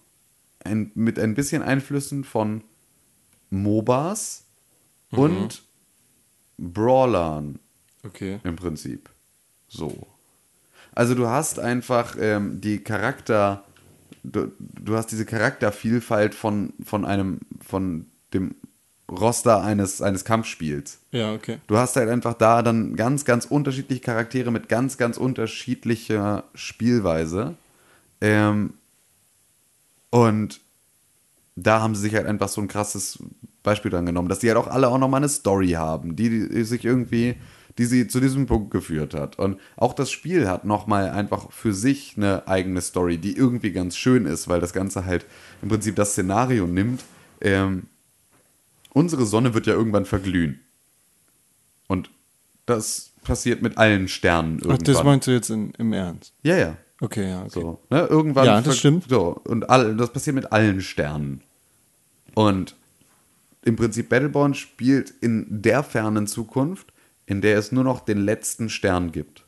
[0.63, 2.63] ein, mit ein bisschen Einflüssen von
[3.49, 4.45] MOBAs
[5.11, 5.63] und
[6.57, 7.59] Brawlern
[8.03, 8.39] Okay.
[8.43, 9.09] im Prinzip.
[9.67, 10.07] So.
[10.93, 13.63] Also du hast einfach ähm, die Charakter,
[14.23, 18.55] du, du hast diese Charaktervielfalt von, von einem, von dem
[19.09, 20.99] Roster eines, eines Kampfspiels.
[21.11, 21.59] Ja, okay.
[21.67, 27.55] Du hast halt einfach da dann ganz, ganz unterschiedliche Charaktere mit ganz, ganz unterschiedlicher Spielweise.
[28.19, 28.73] Ähm,
[30.09, 30.59] und
[31.55, 33.19] da haben sie sich halt einfach so ein krasses
[33.63, 36.63] Beispiel dran genommen, dass die halt auch alle auch nochmal eine Story haben, die, die
[36.63, 37.35] sich irgendwie,
[37.77, 39.39] die sie zu diesem Punkt geführt hat.
[39.39, 43.95] Und auch das Spiel hat nochmal einfach für sich eine eigene Story, die irgendwie ganz
[43.95, 45.25] schön ist, weil das Ganze halt
[45.61, 47.03] im Prinzip das Szenario nimmt.
[47.41, 47.83] Ähm,
[48.97, 50.59] unsere Sonne wird ja irgendwann verglühen.
[51.87, 52.09] Und
[52.65, 54.93] das passiert mit allen Sternen Ach, irgendwann.
[54.93, 56.33] das meinst du jetzt in, im Ernst?
[56.43, 56.77] ja, ja.
[56.99, 57.49] Okay, ja, okay.
[57.51, 58.07] So, ne?
[58.07, 58.45] Irgendwann.
[58.47, 59.05] Ja, das stimmt.
[59.07, 61.41] So, und all, das passiert mit allen Sternen.
[62.33, 62.75] Und
[63.63, 66.91] im Prinzip Battleborn spielt in der fernen Zukunft,
[67.27, 69.43] in der es nur noch den letzten Stern gibt.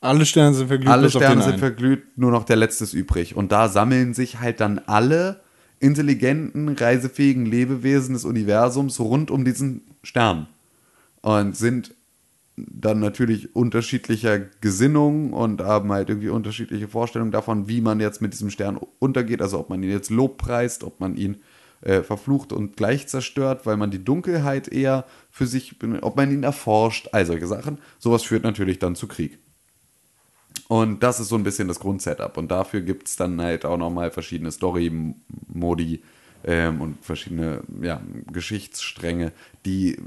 [0.00, 0.90] Alle Sterne sind verglüht.
[0.90, 1.58] alle Sterne sind einen.
[1.60, 3.36] verglüht, nur noch der letzte ist übrig.
[3.36, 5.42] Und da sammeln sich halt dann alle
[5.82, 10.48] intelligenten, reisefähigen Lebewesen des Universums rund um diesen Stern.
[11.20, 11.94] Und sind
[12.56, 18.32] dann natürlich unterschiedlicher Gesinnung und haben halt irgendwie unterschiedliche Vorstellungen davon, wie man jetzt mit
[18.32, 19.42] diesem Stern untergeht.
[19.42, 21.38] Also ob man ihn jetzt lobpreist, ob man ihn
[21.80, 26.42] äh, verflucht und gleich zerstört, weil man die Dunkelheit eher für sich, ob man ihn
[26.42, 27.78] erforscht, all solche Sachen.
[27.98, 29.38] Sowas führt natürlich dann zu Krieg.
[30.72, 32.38] Und das ist so ein bisschen das Grundsetup.
[32.38, 36.02] Und dafür gibt es dann halt auch nochmal verschiedene Story-Modi
[36.44, 38.00] ähm, und verschiedene ja,
[38.32, 39.32] Geschichtsstränge,
[39.66, 39.98] die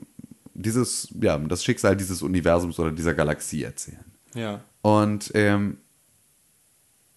[0.55, 4.05] dieses, ja, das Schicksal dieses Universums oder dieser Galaxie erzählen.
[4.33, 4.61] Ja.
[4.81, 5.77] Und ähm,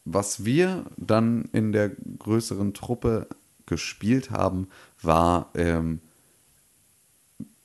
[0.04, 3.28] was wir dann in der größeren Truppe
[3.64, 4.68] gespielt haben,
[5.00, 6.00] war, ähm,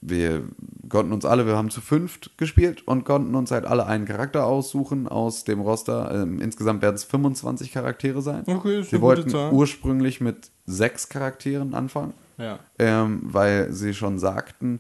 [0.06, 0.44] wir
[0.90, 4.46] konnten uns alle, wir haben zu fünft gespielt und konnten uns halt alle einen Charakter
[4.46, 6.12] aussuchen aus dem Roster.
[6.14, 8.44] Ähm, insgesamt werden es 25 Charaktere sein.
[8.46, 9.52] Okay, ist wir wollten Zahl.
[9.54, 12.60] ursprünglich mit sechs Charakteren anfangen Ja.
[12.80, 14.80] ähm, weil sie schon sagten,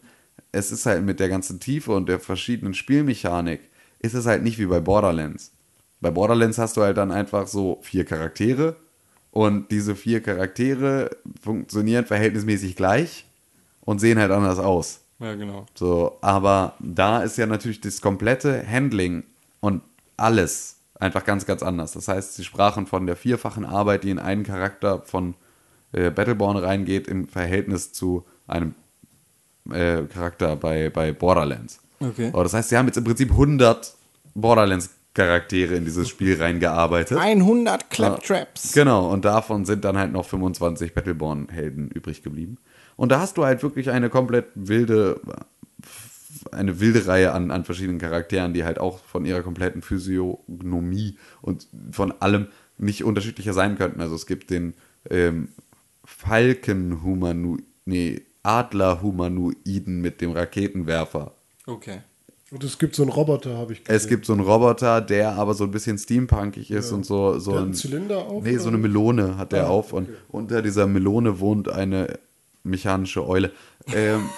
[0.51, 3.61] es ist halt mit der ganzen Tiefe und der verschiedenen Spielmechanik,
[3.99, 5.51] ist es halt nicht wie bei Borderlands.
[6.01, 8.75] Bei Borderlands hast du halt dann einfach so vier Charaktere
[9.31, 11.09] und diese vier Charaktere
[11.41, 13.25] funktionieren verhältnismäßig gleich
[13.81, 14.99] und sehen halt anders aus.
[15.23, 15.65] Ja, genau.
[15.73, 19.23] So, aber da ist ja natürlich das komplette Handling
[19.61, 19.81] und
[20.17, 21.93] alles einfach ganz, ganz anders.
[21.93, 25.35] Das heißt, sie sprachen von der vierfachen Arbeit, die in einen Charakter von
[25.93, 28.75] äh, Battleborn reingeht, im Verhältnis zu einem
[29.71, 31.79] äh, Charakter bei, bei Borderlands.
[32.01, 32.31] Okay.
[32.33, 33.95] Oh, das heißt, sie haben jetzt im Prinzip 100
[34.35, 37.17] Borderlands-Charaktere in dieses Spiel reingearbeitet.
[37.17, 38.73] 100 Claptraps.
[38.73, 42.57] Genau, und davon sind dann halt noch 25 Battleborn-Helden übrig geblieben.
[42.95, 45.19] Und da hast du halt wirklich eine komplett wilde,
[46.51, 51.67] eine wilde Reihe an, an verschiedenen Charakteren, die halt auch von ihrer kompletten Physiognomie und
[51.91, 54.01] von allem nicht unterschiedlicher sein könnten.
[54.01, 54.73] Also es gibt den
[55.09, 55.49] ähm,
[56.05, 61.33] Falkenhumanoid, nee, Adlerhumanoiden mit dem Raketenwerfer.
[61.65, 61.99] Okay.
[62.51, 63.95] Und es gibt so einen Roboter, habe ich gesehen.
[63.95, 67.51] Es gibt so einen Roboter, der aber so ein bisschen steampunkig ist und so, so
[67.51, 70.03] Der hat ein einen Zylinder auf, Nee, so eine Melone hat der Ah, auf und
[70.09, 70.17] okay.
[70.29, 72.19] unter dieser Melone wohnt eine
[72.63, 73.51] mechanische Eule.
[73.93, 74.29] Ähm,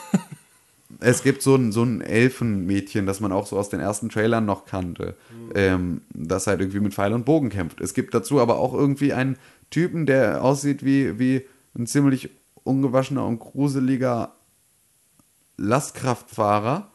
[1.00, 4.46] es gibt so ein, so ein Elfenmädchen, das man auch so aus den ersten Trailern
[4.46, 5.52] noch kannte, Mhm.
[5.56, 7.82] ähm, das halt irgendwie mit Pfeil und Bogen kämpft.
[7.82, 9.38] Es gibt dazu aber auch irgendwie einen
[9.70, 11.46] Typen, der aussieht wie, wie
[11.78, 12.30] ein ziemlich
[12.64, 14.32] ungewaschener und gruseliger
[15.58, 16.90] Lastkraftfahrer,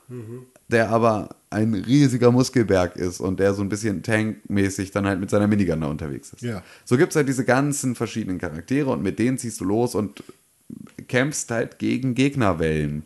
[0.68, 5.30] der aber ein riesiger Muskelberg ist und der so ein bisschen tankmäßig dann halt mit
[5.30, 6.42] seiner Minigun da unterwegs ist.
[6.42, 6.62] Ja.
[6.84, 10.22] So gibt es halt diese ganzen verschiedenen Charaktere und mit denen ziehst du los und
[11.08, 13.04] kämpfst halt gegen Gegnerwellen.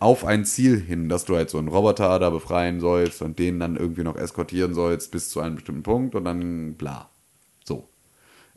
[0.00, 3.60] auf ein Ziel hin, dass du halt so einen Roboter da befreien sollst und den
[3.60, 7.08] dann irgendwie noch eskortieren sollst bis zu einem bestimmten Punkt und dann bla.
[7.64, 7.88] So.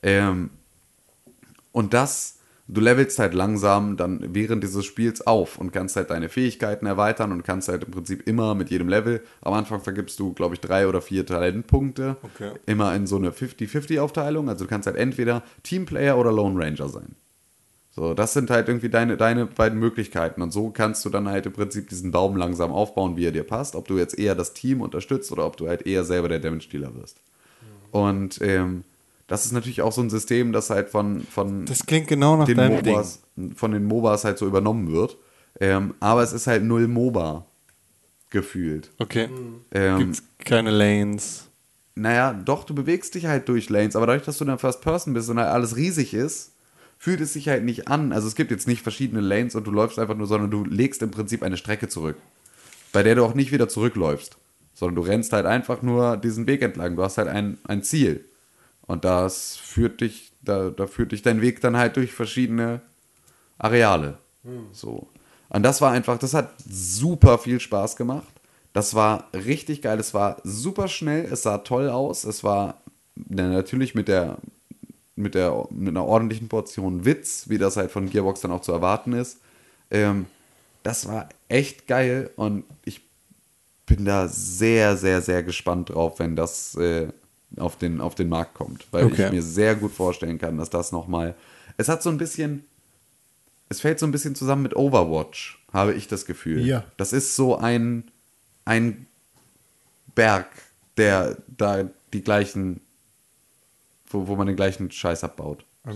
[0.01, 0.49] Ähm,
[1.71, 6.29] und das, du levelst halt langsam dann während dieses Spiels auf und kannst halt deine
[6.29, 10.33] Fähigkeiten erweitern und kannst halt im Prinzip immer mit jedem Level, am Anfang vergibst du,
[10.33, 12.53] glaube ich, drei oder vier Talentpunkte, Okay.
[12.65, 14.49] immer in so eine 50-50-Aufteilung.
[14.49, 17.15] Also du kannst halt entweder Teamplayer oder Lone Ranger sein.
[17.95, 20.41] So, das sind halt irgendwie deine, deine beiden Möglichkeiten.
[20.41, 23.43] Und so kannst du dann halt im Prinzip diesen Baum langsam aufbauen, wie er dir
[23.43, 23.73] passt.
[23.73, 26.93] Ob du jetzt eher das Team unterstützt oder ob du halt eher selber der Damage-Dealer
[26.95, 27.21] wirst.
[27.91, 28.83] Und ähm,
[29.27, 32.45] das ist natürlich auch so ein System, das halt von, von Das klingt genau nach
[32.45, 32.93] den deinem Ding.
[32.93, 33.21] MOBAs,
[33.55, 35.15] von den MOBAs halt so übernommen wird.
[35.61, 37.45] Ähm, aber es ist halt null MOBA
[38.29, 38.91] gefühlt.
[38.99, 39.29] Okay.
[39.71, 41.47] Ähm, Gibt's keine Lanes.
[41.95, 45.13] naja, doch, du bewegst dich halt durch Lanes, aber dadurch, dass du dann First Person
[45.13, 46.51] bist und halt alles riesig ist,
[47.05, 48.11] fühlt es sich halt nicht an.
[48.11, 51.03] Also es gibt jetzt nicht verschiedene Lanes und du läufst einfach nur, sondern du legst
[51.03, 52.17] im Prinzip eine Strecke zurück,
[52.93, 54.37] bei der du auch nicht wieder zurückläufst,
[54.73, 56.95] sondern du rennst halt einfach nur diesen Weg entlang.
[56.95, 58.25] Du hast halt ein, ein Ziel.
[58.87, 62.81] Und das führt dich, da, da führt dich dein Weg dann halt durch verschiedene
[63.59, 64.17] Areale.
[64.71, 65.07] So.
[65.49, 68.33] Und das war einfach, das hat super viel Spaß gemacht.
[68.73, 69.99] Das war richtig geil.
[69.99, 71.25] Es war super schnell.
[71.31, 72.23] Es sah toll aus.
[72.23, 72.81] Es war
[73.13, 74.39] na, natürlich mit der,
[75.15, 78.71] mit der, mit einer ordentlichen Portion Witz, wie das halt von Gearbox dann auch zu
[78.71, 79.39] erwarten ist.
[79.91, 80.25] Ähm,
[80.83, 83.01] das war echt geil und ich
[83.85, 87.07] bin da sehr, sehr, sehr gespannt drauf, wenn das äh,
[87.57, 88.87] auf, den, auf den Markt kommt.
[88.91, 89.25] Weil Okay.
[89.27, 91.35] ich mir sehr gut vorstellen kann, dass das nochmal.
[91.77, 92.65] Es hat so ein bisschen.
[93.69, 96.65] Es fällt so ein bisschen zusammen mit Overwatch, habe ich das Gefühl.
[96.65, 96.83] Ja.
[96.97, 98.11] Das ist so ein,
[98.63, 99.07] ein
[100.13, 100.47] Berg,
[100.97, 102.81] der da die gleichen.
[104.09, 105.65] Wo, wo man den gleichen Scheiß abbaut.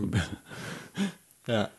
[1.47, 1.69] Ja.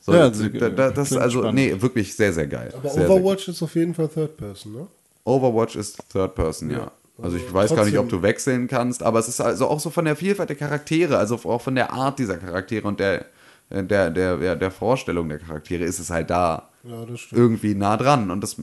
[0.00, 1.54] So, Ja, also, da, da, das klingt also, spannend.
[1.54, 2.72] nee, wirklich sehr, sehr geil.
[2.76, 4.86] Aber sehr, Overwatch ist auf jeden Fall Third Person, ne?
[5.24, 6.90] Overwatch ist Third Person, ja.
[7.20, 9.88] Also ich weiß gar nicht, ob du wechseln kannst, aber es ist also auch so
[9.88, 13.24] von der Vielfalt der Charaktere, also auch von der Art dieser Charaktere und der,
[13.70, 17.40] der, der, der, der Vorstellung der Charaktere ist es halt da Ja, das stimmt.
[17.40, 18.30] irgendwie nah dran.
[18.30, 18.56] Und das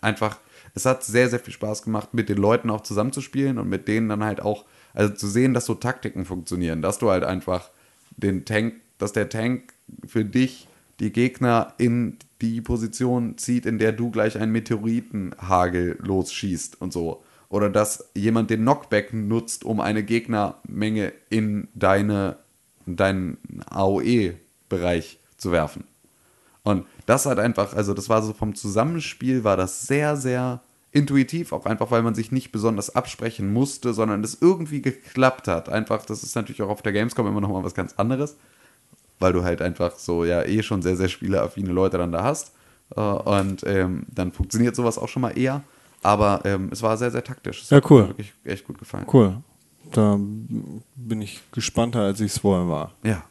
[0.00, 0.38] einfach,
[0.74, 4.08] es hat sehr, sehr viel Spaß gemacht, mit den Leuten auch zusammenzuspielen und mit denen
[4.08, 7.70] dann halt auch, also zu sehen, dass so Taktiken funktionieren, dass du halt einfach
[8.16, 9.72] den Tank, dass der Tank
[10.06, 10.68] für dich
[11.00, 17.22] die Gegner in die Position zieht, in der du gleich einen Meteoritenhagel losschießt und so.
[17.48, 22.36] Oder dass jemand den Knockback nutzt, um eine Gegnermenge in deine,
[22.86, 25.84] deinen AOE-Bereich zu werfen.
[26.62, 31.52] Und das hat einfach, also das war so vom Zusammenspiel, war das sehr, sehr intuitiv,
[31.52, 35.68] auch einfach, weil man sich nicht besonders absprechen musste, sondern es irgendwie geklappt hat.
[35.68, 38.36] Einfach, das ist natürlich auch auf der Gamescom immer noch mal was ganz anderes,
[39.18, 42.52] weil du halt einfach so ja eh schon sehr, sehr spieleaffine Leute dann da hast.
[42.94, 45.62] Äh, Und ähm, dann funktioniert sowas auch schon mal eher.
[46.02, 47.62] Aber ähm, es war sehr, sehr taktisch.
[47.62, 48.02] Es Ja, hat cool.
[48.02, 49.06] mir wirklich echt gut gefallen.
[49.12, 49.36] Cool.
[49.92, 50.18] Da
[50.96, 53.22] bin ich gespannter, als ich es vorher war, Ja.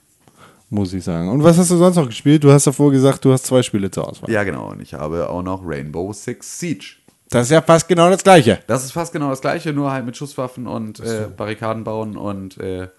[0.69, 1.28] muss ich sagen.
[1.30, 2.43] Und was hast du sonst noch gespielt?
[2.43, 4.32] Du hast davor gesagt, du hast zwei Spiele zur Auswahl.
[4.32, 4.69] Ja, genau.
[4.71, 6.95] Und ich habe auch noch Rainbow Six Siege.
[7.32, 8.60] Das ist ja fast genau das Gleiche.
[8.67, 12.58] Das ist fast genau das gleiche, nur halt mit Schusswaffen und äh, Barrikaden bauen und
[12.58, 12.89] äh,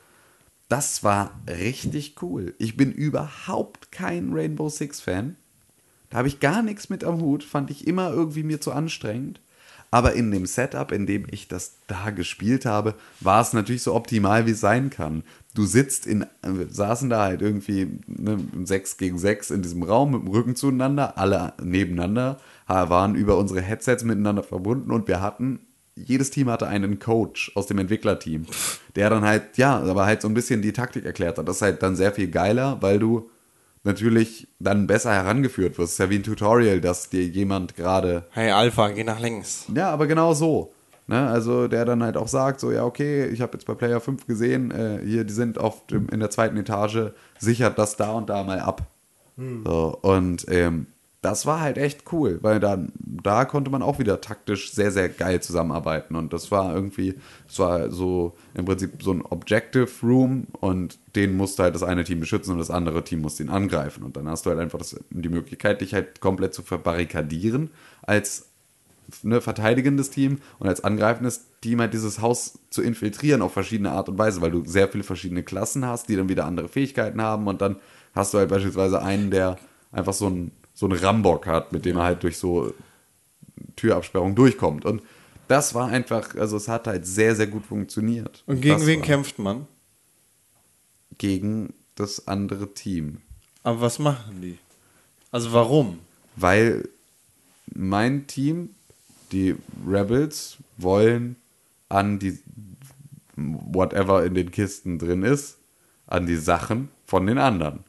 [0.71, 2.55] das war richtig cool.
[2.59, 5.37] Ich bin überhaupt kein Rainbow Six Fan.
[6.09, 9.41] Da habe ich gar nichts mit am Hut, fand ich immer irgendwie mir zu anstrengend.
[9.91, 13.95] Aber in dem Setup, in dem ich das da gespielt habe, war es natürlich so
[13.95, 15.25] optimal, wie es sein kann.
[15.55, 20.13] Du sitzt in, wir saßen da halt irgendwie ne, 6 gegen 6 in diesem Raum
[20.13, 22.41] mit dem Rücken zueinander, alle nebeneinander,
[22.91, 25.61] waren über unsere Headsets miteinander verbunden und wir hatten,
[25.95, 28.47] jedes Team hatte einen Coach aus dem Entwicklerteam,
[28.97, 31.49] der dann halt, ja, aber halt so ein bisschen die Taktik erklärt hat.
[31.49, 33.31] Das ist halt dann sehr viel geiler, weil du
[33.85, 35.89] natürlich dann besser herangeführt wirst.
[35.89, 39.67] Es ist ja wie ein Tutorial, dass dir jemand gerade Hey Alpha, geh nach links.
[39.75, 40.73] ja, aber genau so.
[41.09, 41.29] Ne?
[41.29, 44.27] Also der dann halt auch sagt, so ja, okay, ich habe jetzt bei Player 5
[44.27, 48.31] gesehen, äh, hier, die sind auf dem, in der zweiten Etage, sichert das da und
[48.31, 48.83] da mal ab.
[49.65, 50.87] So, und ähm,
[51.23, 55.09] das war halt echt cool, weil dann, da konnte man auch wieder taktisch sehr, sehr
[55.09, 56.17] geil zusammenarbeiten.
[56.17, 57.15] Und das war irgendwie,
[57.49, 62.03] es war so im Prinzip so ein Objective Room und den musste halt das eine
[62.03, 64.03] Team beschützen und das andere Team musste ihn angreifen.
[64.03, 67.71] Und dann hast du halt einfach das, die Möglichkeit, dich halt komplett zu verbarrikadieren
[68.03, 68.49] als
[69.23, 74.09] ne, verteidigendes Team und als angreifendes Team halt dieses Haus zu infiltrieren auf verschiedene Art
[74.09, 77.47] und Weise, weil du sehr viele verschiedene Klassen hast, die dann wieder andere Fähigkeiten haben
[77.47, 77.77] und dann
[78.13, 79.57] hast du halt beispielsweise einen, der
[79.93, 82.75] einfach so ein so einen Rambock hat, mit dem er halt durch so
[83.77, 85.03] Türabsperrung durchkommt und
[85.49, 88.43] das war einfach, also es hat halt sehr, sehr gut funktioniert.
[88.47, 89.67] Und gegen das wen war kämpft man?
[91.19, 93.19] Gegen das andere Team.
[93.63, 94.59] Aber was machen die?
[95.31, 95.99] Also warum?
[96.37, 96.89] weil
[97.75, 98.71] mein Team,
[99.31, 99.57] die
[99.87, 101.37] Rebels, wollen
[101.89, 102.39] an die,
[103.37, 105.59] whatever in den Kisten drin ist,
[106.07, 107.85] an die Sachen von den anderen.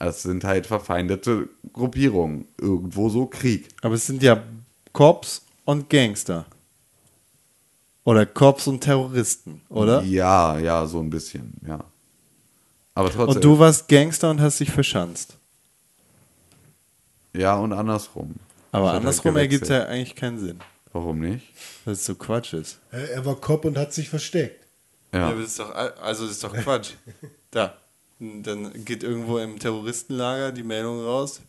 [0.00, 2.46] Es sind halt verfeindete Gruppierungen.
[2.58, 3.68] Irgendwo so Krieg.
[3.82, 4.42] Aber es sind ja
[4.92, 6.46] Cops und Gangster.
[8.04, 10.02] Oder Cops und Terroristen, oder?
[10.02, 11.84] Ja, ja, so ein bisschen, ja.
[12.94, 13.36] Aber trotzdem.
[13.36, 15.36] Und du warst Gangster und hast dich verschanzt.
[17.34, 18.34] ja, und andersrum.
[18.72, 20.58] Aber hat andersrum halt ergibt es ja eigentlich keinen Sinn.
[20.92, 21.46] Warum nicht?
[21.84, 22.80] Weil es so Quatsch ist.
[22.90, 24.66] Er war Cop und hat sich versteckt.
[25.12, 25.32] Ja.
[25.32, 26.92] das ist doch, also das ist doch Quatsch.
[27.50, 27.76] da.
[28.20, 31.40] Dann geht irgendwo im Terroristenlager die Meldung raus.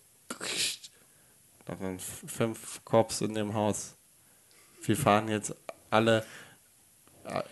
[1.65, 3.93] Da sind f- fünf Cops in dem Haus.
[4.83, 5.53] Wir fahren jetzt
[5.89, 6.23] alle,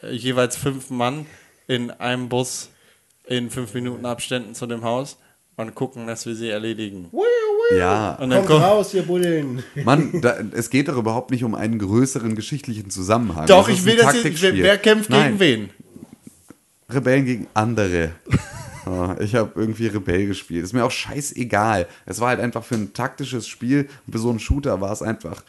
[0.02, 1.26] äh, jeweils fünf Mann
[1.68, 2.70] in einem Bus
[3.26, 5.18] in fünf Minuten Abständen zu dem Haus
[5.58, 7.12] und gucken, dass wir sie erledigen.
[7.78, 9.62] Ja, Und dann Kommt kommt, raus, ihr Bullen.
[9.84, 13.46] Mann, da, es geht doch überhaupt nicht um einen größeren geschichtlichen Zusammenhang.
[13.48, 14.64] doch, Das ich will ein das jetzt, ich will, Taktikspiel.
[14.64, 15.70] wer kämpft Nein, gegen wen?
[16.90, 18.14] Rebellen gegen andere.
[18.86, 20.64] Ja, ich habe irgendwie Rebell gespielt.
[20.64, 21.88] Ist mir auch scheißegal.
[22.06, 25.44] Es war halt einfach für ein taktisches Spiel, für so einen Shooter war es einfach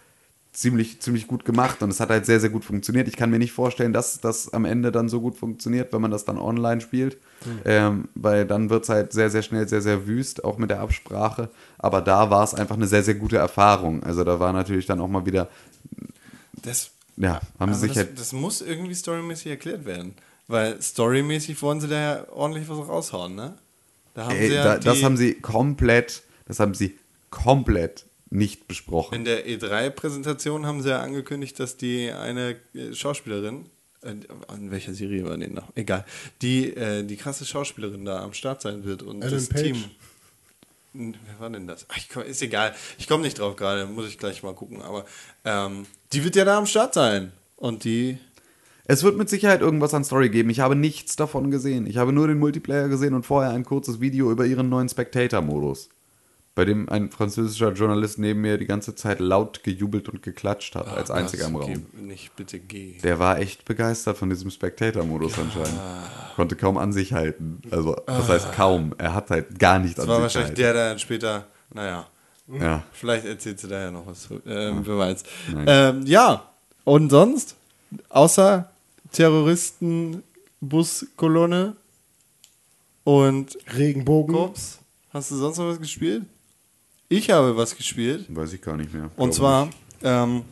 [0.53, 3.07] ziemlich, ziemlich gut gemacht und es hat halt sehr, sehr gut funktioniert.
[3.07, 6.11] Ich kann mir nicht vorstellen, dass das am Ende dann so gut funktioniert, wenn man
[6.11, 7.19] das dann online spielt.
[7.65, 10.81] Ähm, weil dann wird es halt sehr, sehr schnell, sehr, sehr wüst, auch mit der
[10.81, 11.51] Absprache.
[11.79, 14.03] Aber da war es einfach eine sehr, sehr gute Erfahrung.
[14.03, 15.49] Also da war natürlich dann auch mal wieder,
[16.63, 20.15] Das, ja, haben sie sich das, halt das muss irgendwie storymäßig erklärt werden.
[20.51, 23.55] Weil storymäßig wollen sie da ja ordentlich was raushauen, ne?
[24.15, 26.99] Da haben Ey, sie ja da, das haben sie komplett, das haben sie
[27.31, 29.15] komplett nicht besprochen.
[29.15, 33.67] In der E3-Präsentation haben sie ja angekündigt, dass die eine äh, Schauspielerin,
[34.03, 34.15] äh,
[34.57, 35.69] in welcher Serie war die noch?
[35.77, 36.05] Egal,
[36.43, 39.63] die, äh, die krasse Schauspielerin da am Start sein wird und Ellen das Page.
[39.63, 39.85] Team.
[40.93, 41.87] Wer war denn das?
[41.89, 42.75] Ach, ich komm, ist egal.
[42.99, 44.83] Ich komme nicht drauf gerade, muss ich gleich mal gucken.
[44.83, 45.05] Aber
[45.45, 47.31] ähm, die wird ja da am Start sein.
[47.55, 48.19] Und die.
[48.91, 50.51] Es wird mit Sicherheit irgendwas an Story geben.
[50.51, 51.87] Ich habe nichts davon gesehen.
[51.87, 55.91] Ich habe nur den Multiplayer gesehen und vorher ein kurzes Video über ihren neuen Spectator-Modus.
[56.57, 60.89] Bei dem ein französischer Journalist neben mir die ganze Zeit laut gejubelt und geklatscht hat,
[60.89, 61.87] als einziger im Raum.
[61.95, 62.99] geh Nicht bitte geh.
[63.05, 65.79] Der war echt begeistert von diesem Spectator-Modus anscheinend.
[66.35, 67.63] Konnte kaum an sich halten.
[67.71, 68.93] Also, das heißt kaum.
[68.99, 70.75] Er hat halt gar nicht Das an war sich wahrscheinlich gehalten.
[70.75, 72.09] der, der dann später, naja,
[72.61, 72.83] Ja.
[72.91, 74.29] vielleicht erzählt sie da ja noch was.
[74.45, 75.23] Ähm, wer weiß.
[75.65, 76.43] Ähm, ja,
[76.83, 77.55] und sonst,
[78.09, 78.69] außer
[79.13, 80.23] Terroristen,
[80.61, 81.77] Buskolonne
[83.05, 84.35] und Regenbogen.
[84.35, 84.79] Korps,
[85.13, 86.25] hast du sonst noch was gespielt?
[87.09, 88.27] Ich habe was gespielt.
[88.29, 89.11] Weiß ich gar nicht mehr.
[89.17, 89.69] Und zwar
[90.03, 90.43] ähm,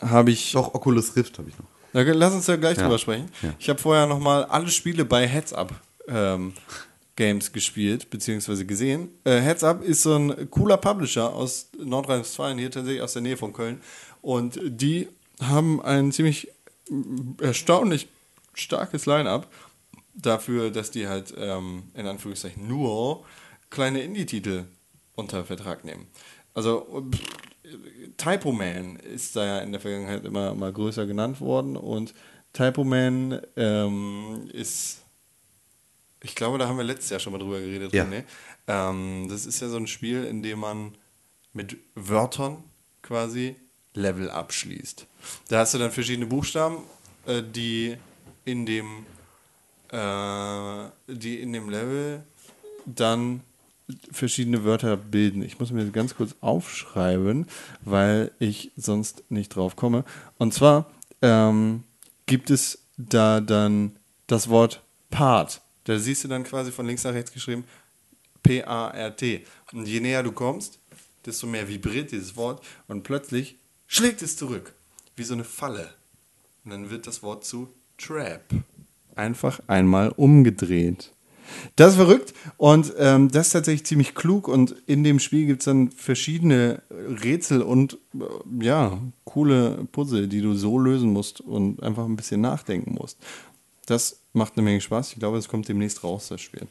[0.00, 1.64] habe ich Doch, Oculus Rift habe ich noch.
[1.94, 2.84] Na, lass uns ja gleich Ja.
[2.84, 3.28] drüber sprechen.
[3.42, 3.54] Ja.
[3.58, 5.72] Ich habe vorher nochmal alle Spiele bei Heads Up
[6.08, 6.52] ähm,
[7.16, 9.08] Games gespielt, beziehungsweise gesehen.
[9.24, 13.36] Äh, Heads Up ist so ein cooler Publisher aus Nordrhein-Westfalen, hier tatsächlich aus der Nähe
[13.36, 13.80] von Köln.
[14.22, 15.08] Und die
[15.40, 16.48] haben ein ziemlich
[17.40, 18.08] erstaunlich
[18.54, 19.52] starkes Line-Up
[20.14, 23.24] dafür, dass die halt ähm, in Anführungszeichen nur
[23.70, 24.64] kleine Indie-Titel
[25.14, 26.06] unter Vertrag nehmen.
[26.54, 27.20] Also pff,
[28.16, 32.14] Typo Man ist da ja in der Vergangenheit immer mal größer genannt worden und
[32.52, 35.02] Typo Man ähm, ist,
[36.22, 37.92] ich glaube, da haben wir letztes Jahr schon mal drüber geredet.
[37.94, 38.04] Ja.
[38.04, 38.24] René.
[38.68, 40.96] Ähm, das ist ja so ein Spiel, in dem man
[41.52, 42.62] mit Wörtern
[43.00, 43.56] quasi
[43.94, 45.06] Level abschließt.
[45.48, 46.78] Da hast du dann verschiedene Buchstaben,
[47.26, 47.96] äh, die
[48.44, 49.06] in dem
[49.90, 52.24] äh, die in dem Level
[52.86, 53.42] dann
[54.10, 55.42] verschiedene Wörter bilden.
[55.42, 57.46] Ich muss mir das ganz kurz aufschreiben,
[57.82, 60.04] weil ich sonst nicht drauf komme.
[60.38, 61.84] Und zwar ähm,
[62.26, 65.60] gibt es da dann das Wort Part.
[65.84, 67.64] Da siehst du dann quasi von links nach rechts geschrieben
[68.42, 69.44] P-A-R-T.
[69.72, 70.78] Und je näher du kommst,
[71.24, 73.56] desto mehr vibriert dieses Wort und plötzlich
[73.86, 74.74] schlägt es zurück,
[75.22, 75.88] wie so eine Falle.
[76.64, 78.42] Und dann wird das Wort zu Trap.
[79.14, 81.12] Einfach einmal umgedreht.
[81.76, 85.60] Das ist verrückt und ähm, das ist tatsächlich ziemlich klug und in dem Spiel gibt
[85.60, 91.80] es dann verschiedene Rätsel und äh, ja, coole Puzzle, die du so lösen musst und
[91.82, 93.18] einfach ein bisschen nachdenken musst.
[93.86, 95.12] Das macht eine Menge Spaß.
[95.12, 96.66] Ich glaube, es kommt demnächst raus, das Spiel.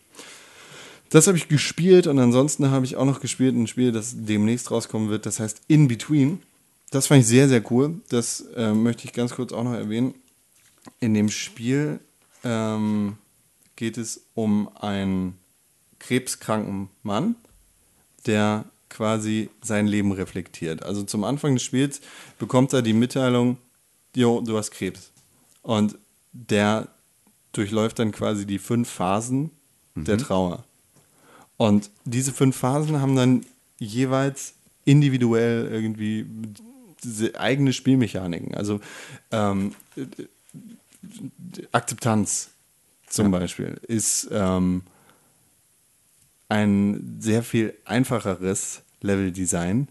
[1.09, 4.71] Das habe ich gespielt und ansonsten habe ich auch noch gespielt ein Spiel, das demnächst
[4.71, 6.41] rauskommen wird, das heißt In Between.
[6.91, 8.01] Das fand ich sehr, sehr cool.
[8.09, 10.13] Das äh, möchte ich ganz kurz auch noch erwähnen.
[10.99, 11.99] In dem Spiel
[12.43, 13.17] ähm,
[13.75, 15.37] geht es um einen
[15.99, 17.35] krebskranken Mann,
[18.25, 20.83] der quasi sein Leben reflektiert.
[20.83, 22.01] Also zum Anfang des Spiels
[22.37, 23.57] bekommt er die Mitteilung,
[24.13, 25.11] jo, du hast Krebs.
[25.61, 25.97] Und
[26.33, 26.89] der
[27.53, 29.51] durchläuft dann quasi die fünf Phasen
[29.95, 30.65] der Trauer.
[31.55, 33.45] Und diese fünf Phasen haben dann
[33.77, 36.25] jeweils individuell irgendwie
[37.35, 38.55] eigene Spielmechaniken.
[38.55, 38.79] Also
[39.31, 39.73] ähm,
[41.71, 42.49] Akzeptanz
[43.07, 44.83] zum Beispiel ist ähm,
[46.49, 49.87] ein sehr viel einfacheres Leveldesign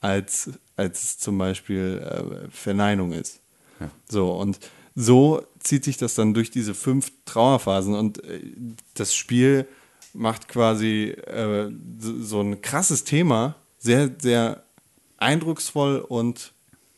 [0.00, 3.40] als, als zum Beispiel äh, Verneinung ist.
[4.08, 4.58] So, und
[4.94, 8.40] so zieht sich das dann durch diese fünf Trauerphasen und äh,
[8.94, 9.66] das Spiel
[10.12, 14.64] macht quasi äh, so, so ein krasses Thema sehr, sehr
[15.20, 16.52] eindrucksvoll und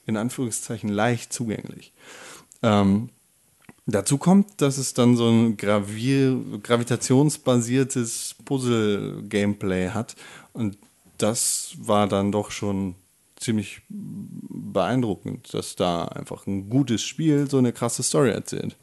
[0.07, 1.93] in Anführungszeichen leicht zugänglich.
[2.63, 3.11] Ähm,
[3.87, 10.17] dazu kommt, dass es dann so ein Gravier gravitationsbasiertes Puzzle-Gameplay hat
[10.53, 10.79] und
[11.19, 12.97] das war dann doch schon
[13.37, 18.77] ziemlich beeindruckend, dass da einfach ein gutes Spiel so eine krasse Story erzählt.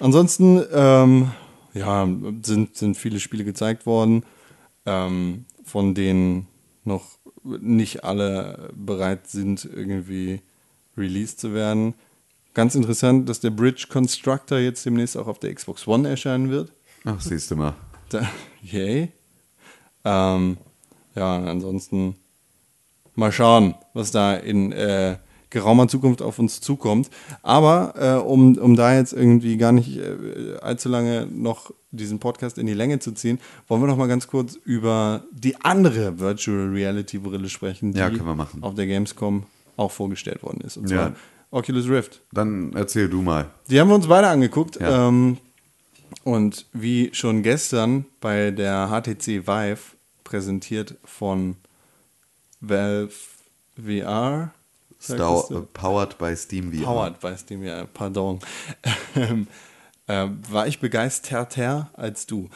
[0.00, 1.30] Ansonsten, ähm,
[1.74, 2.08] ja,
[2.42, 4.24] sind, sind viele Spiele gezeigt worden,
[4.86, 6.48] ähm, von denen
[6.84, 10.40] noch nicht alle bereit sind, irgendwie
[10.96, 11.94] released zu werden.
[12.54, 16.72] Ganz interessant, dass der Bridge Constructor jetzt demnächst auch auf der Xbox One erscheinen wird.
[17.04, 17.74] Ach, siehst du mal.
[18.08, 18.28] Da,
[18.62, 19.10] yay.
[20.04, 20.56] Ähm,
[21.14, 22.16] ja, ansonsten
[23.14, 25.16] mal schauen, was da in äh,
[25.54, 27.08] geraumer Zukunft auf uns zukommt.
[27.42, 32.58] Aber äh, um, um da jetzt irgendwie gar nicht äh, allzu lange noch diesen Podcast
[32.58, 33.38] in die Länge zu ziehen,
[33.68, 38.10] wollen wir noch mal ganz kurz über die andere Virtual Reality Brille sprechen, die Ja,
[38.60, 39.44] auf der Gamescom
[39.76, 40.76] auch vorgestellt worden ist.
[40.76, 40.96] Und Ja.
[40.96, 41.12] zwar
[41.50, 42.20] Oculus Rift.
[42.32, 43.46] Dann erzähl du mal.
[43.70, 44.78] Die haben wir uns beide angeguckt.
[44.80, 45.08] Ja.
[45.08, 45.38] Ähm,
[46.24, 49.78] und wie schon gestern bei der HTC Vive
[50.24, 51.56] präsentiert von
[52.60, 53.12] Valve
[53.76, 54.52] VR.
[55.06, 55.54] Sagtest du?
[55.54, 56.84] Stau, powered by Steam VR.
[56.84, 58.40] Powered by Steam, ja, pardon.
[59.16, 59.46] Ähm,
[60.06, 62.48] äh, war ich begeisterter als du.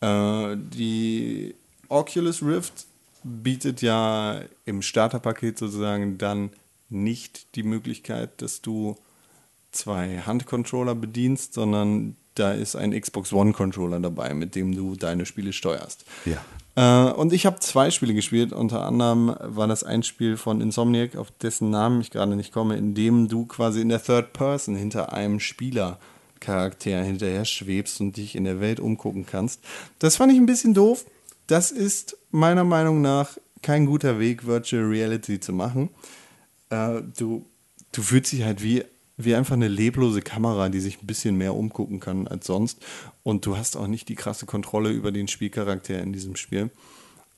[0.00, 1.54] Äh, die
[1.88, 2.86] Oculus Rift
[3.22, 6.50] bietet ja im Starterpaket sozusagen dann
[6.88, 8.96] nicht die Möglichkeit, dass du
[9.70, 15.26] zwei Handcontroller bedienst, sondern da ist ein Xbox One Controller dabei, mit dem du deine
[15.26, 16.04] Spiele steuerst.
[16.24, 16.44] Ja.
[16.78, 18.52] Äh, und ich habe zwei Spiele gespielt.
[18.52, 22.76] Unter anderem war das ein Spiel von Insomniac, auf dessen Namen ich gerade nicht komme,
[22.76, 28.36] in dem du quasi in der Third Person hinter einem Spielercharakter hinterher schwebst und dich
[28.36, 29.60] in der Welt umgucken kannst.
[29.98, 31.04] Das fand ich ein bisschen doof.
[31.48, 35.88] Das ist meiner Meinung nach kein guter Weg, Virtual Reality zu machen.
[36.70, 37.44] Äh, du,
[37.90, 38.84] du fühlst dich halt wie,
[39.18, 42.78] wie einfach eine leblose Kamera, die sich ein bisschen mehr umgucken kann als sonst.
[43.24, 46.70] Und du hast auch nicht die krasse Kontrolle über den Spielcharakter in diesem Spiel.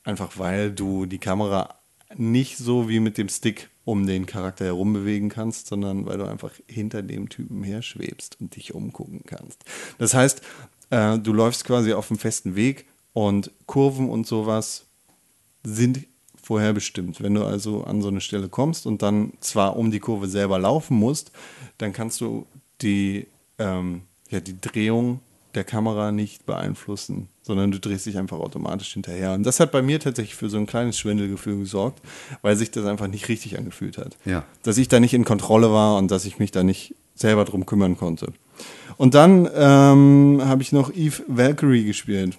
[0.03, 1.75] Einfach weil du die Kamera
[2.15, 6.25] nicht so wie mit dem Stick um den Charakter herum bewegen kannst, sondern weil du
[6.25, 9.63] einfach hinter dem Typen her schwebst und dich umgucken kannst.
[9.97, 10.41] Das heißt,
[10.91, 14.85] äh, du läufst quasi auf einem festen Weg und Kurven und sowas
[15.63, 16.05] sind
[16.41, 17.21] vorherbestimmt.
[17.21, 20.59] Wenn du also an so eine Stelle kommst und dann zwar um die Kurve selber
[20.59, 21.31] laufen musst,
[21.77, 22.45] dann kannst du
[22.81, 23.27] die,
[23.59, 25.19] ähm, ja, die Drehung
[25.55, 29.33] der Kamera nicht beeinflussen, sondern du drehst dich einfach automatisch hinterher.
[29.33, 32.01] Und das hat bei mir tatsächlich für so ein kleines Schwindelgefühl gesorgt,
[32.41, 34.17] weil sich das einfach nicht richtig angefühlt hat.
[34.25, 34.45] Ja.
[34.63, 37.65] Dass ich da nicht in Kontrolle war und dass ich mich da nicht selber drum
[37.65, 38.31] kümmern konnte.
[38.97, 42.37] Und dann ähm, habe ich noch Eve Valkyrie gespielt.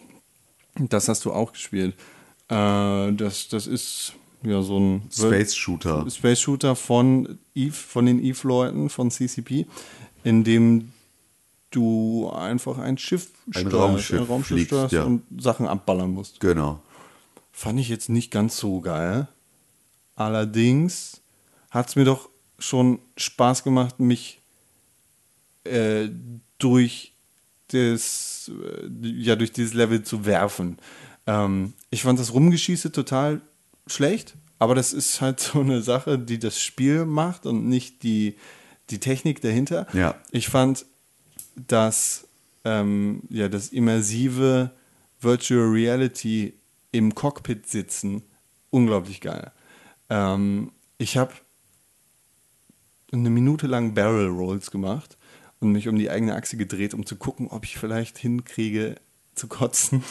[0.78, 1.94] Das hast du auch gespielt.
[2.52, 6.04] Äh, das, das ist ja so ein Space Shooter.
[6.10, 9.66] Space Shooter von Eve, von den Eve-Leuten von CCP,
[10.24, 10.92] in dem
[11.70, 15.04] du einfach ein Schiff Ein steuerst, Raumschiff ein Raumschiff fliegst, steuerst ja.
[15.04, 16.40] und Sachen abballern musst.
[16.40, 16.82] Genau.
[17.52, 19.28] Fand ich jetzt nicht ganz so geil.
[20.14, 21.22] Allerdings
[21.70, 22.28] hat es mir doch
[22.58, 24.40] schon Spaß gemacht, mich
[25.64, 26.08] äh,
[26.58, 27.12] durch
[27.68, 30.76] das, äh, ja, durch dieses Level zu werfen.
[31.26, 33.40] Ähm, ich fand das Rumgeschieße total
[33.86, 38.36] schlecht, aber das ist halt so eine Sache, die das Spiel macht und nicht die,
[38.90, 39.86] die Technik dahinter.
[39.92, 40.14] Ja.
[40.30, 40.86] Ich fand
[41.54, 42.26] dass
[42.64, 44.70] ähm, ja, das immersive
[45.20, 46.54] Virtual Reality
[46.90, 48.22] im Cockpit sitzen
[48.70, 49.52] unglaublich geil.
[50.08, 51.32] Ähm, ich habe
[53.12, 55.18] eine Minute lang Barrel Rolls gemacht
[55.60, 58.96] und mich um die eigene Achse gedreht, um zu gucken, ob ich vielleicht hinkriege
[59.34, 60.02] zu kotzen.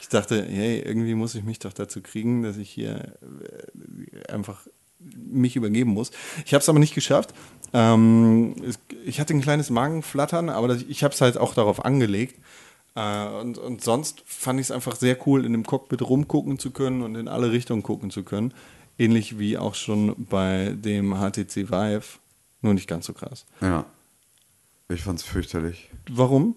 [0.00, 4.66] Ich dachte, hey, irgendwie muss ich mich doch dazu kriegen, dass ich hier äh, einfach
[4.98, 6.10] mich übergeben muss.
[6.44, 7.34] Ich habe es aber nicht geschafft.
[7.72, 12.40] Ähm, es, ich hatte ein kleines Magenflattern, aber ich habe es halt auch darauf angelegt.
[12.94, 16.70] Äh, und, und sonst fand ich es einfach sehr cool, in dem Cockpit rumgucken zu
[16.70, 18.52] können und in alle Richtungen gucken zu können.
[18.98, 22.18] Ähnlich wie auch schon bei dem HTC Vive,
[22.62, 23.46] nur nicht ganz so krass.
[23.60, 23.84] Ja.
[24.88, 25.90] Ich fand's fürchterlich.
[26.10, 26.56] Warum?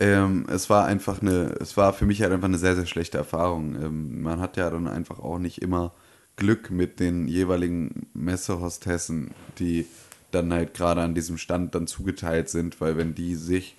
[0.00, 3.18] Ähm, es war einfach eine, es war für mich halt einfach eine sehr, sehr schlechte
[3.18, 3.74] Erfahrung.
[3.74, 5.92] Ähm, man hat ja dann einfach auch nicht immer
[6.36, 9.86] Glück mit den jeweiligen Messehostessen, die
[10.30, 13.76] dann halt gerade an diesem Stand dann zugeteilt sind, weil wenn die sich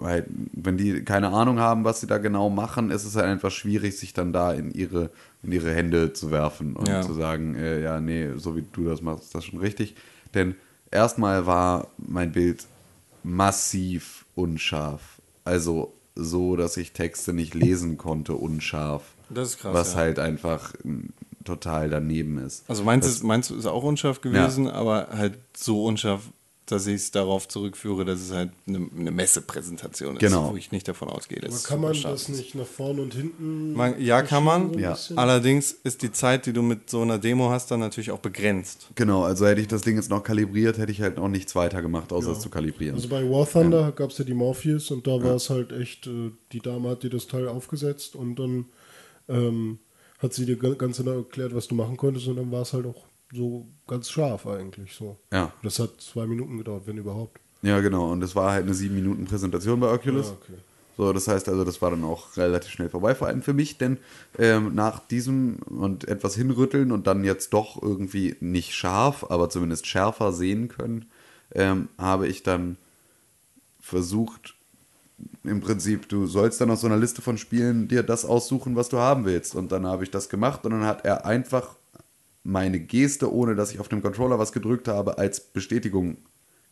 [0.00, 3.50] halt, wenn die keine Ahnung haben, was sie da genau machen, ist es halt einfach
[3.50, 5.10] schwierig, sich dann da in ihre,
[5.42, 7.02] in ihre Hände zu werfen und Ja.
[7.02, 9.94] zu sagen, äh, ja, nee, so wie du das machst, ist das schon richtig.
[10.34, 10.54] Denn
[10.90, 12.66] erstmal war mein Bild
[13.22, 15.20] massiv unscharf.
[15.44, 19.02] Also so, dass ich Texte nicht lesen konnte, unscharf.
[19.30, 20.00] Das ist krass, Was ja.
[20.00, 21.08] halt einfach mm,
[21.44, 22.64] total daneben ist.
[22.68, 26.30] Also meins, ist, meins ist auch unscharf gewesen, aber halt so unscharf,
[26.72, 30.50] dass ich es darauf zurückführe, dass es halt eine, eine Messepräsentation ist, Genau.
[30.52, 31.38] wo ich nicht davon ausgehe.
[31.40, 33.74] dass Aber es kann man das nicht nach vorne und hinten?
[33.74, 34.78] Man, ja, kann man.
[34.78, 34.96] Ja.
[35.16, 38.88] Allerdings ist die Zeit, die du mit so einer Demo hast, dann natürlich auch begrenzt.
[38.94, 41.82] Genau, also hätte ich das Ding jetzt noch kalibriert, hätte ich halt auch nichts weiter
[41.82, 42.32] gemacht, außer Ja.
[42.36, 42.96] es zu kalibrieren.
[42.96, 46.06] Also bei War Thunder gab es ja die Morpheus und da war es halt echt,
[46.06, 48.64] äh, die Dame hat dir das Teil aufgesetzt und dann
[49.28, 49.78] ähm,
[50.18, 52.72] hat sie dir ga- ganz genau erklärt, was du machen konntest und dann war es
[52.72, 55.18] halt auch so ganz scharf eigentlich so.
[55.32, 55.52] Ja.
[55.62, 57.40] Das hat zwei Minuten gedauert, wenn überhaupt.
[57.62, 58.12] Ja, genau.
[58.12, 60.28] Und es war halt eine sieben Minuten Präsentation bei Oculus.
[60.28, 60.60] Ja, okay.
[60.98, 63.78] So, das heißt also, das war dann auch relativ schnell vorbei, vor allem für mich,
[63.78, 63.96] denn
[64.38, 69.86] ähm, nach diesem und etwas hinrütteln und dann jetzt doch irgendwie nicht scharf, aber zumindest
[69.86, 71.06] schärfer sehen können,
[71.54, 72.76] ähm, habe ich dann
[73.80, 74.54] versucht,
[75.44, 78.88] im Prinzip, du sollst dann aus so einer Liste von Spielen dir das aussuchen, was
[78.88, 79.54] du haben willst.
[79.54, 81.76] Und dann habe ich das gemacht und dann hat er einfach
[82.44, 86.18] meine Geste, ohne dass ich auf dem Controller was gedrückt habe, als Bestätigung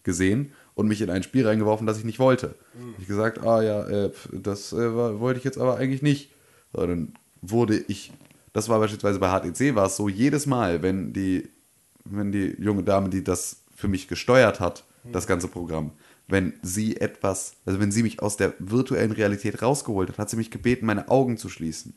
[0.02, 2.54] gesehen und mich in ein Spiel reingeworfen, das ich nicht wollte.
[2.98, 6.32] Ich gesagt, ah ja, äh, das äh, wollte ich jetzt aber eigentlich nicht.
[6.72, 8.12] So, dann wurde ich,
[8.52, 11.48] das war beispielsweise bei HTC, war es so, jedes Mal, wenn die,
[12.04, 15.92] wenn die junge Dame, die das für mich gesteuert hat, das ganze Programm,
[16.28, 20.36] wenn sie etwas, also wenn sie mich aus der virtuellen Realität rausgeholt hat, hat sie
[20.36, 21.94] mich gebeten, meine Augen zu schließen.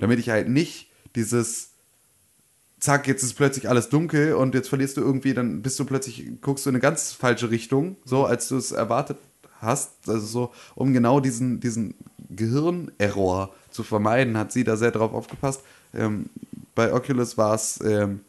[0.00, 1.71] Damit ich halt nicht dieses
[2.82, 6.24] zack, jetzt ist plötzlich alles dunkel und jetzt verlierst du irgendwie, dann bist du plötzlich,
[6.40, 9.18] guckst du in eine ganz falsche Richtung, so als du es erwartet
[9.60, 10.08] hast.
[10.08, 11.94] Also so, um genau diesen, diesen
[12.30, 15.62] Gehirnerror zu vermeiden, hat sie da sehr drauf aufgepasst.
[15.94, 16.26] Ähm,
[16.74, 18.20] bei Oculus war es, ähm,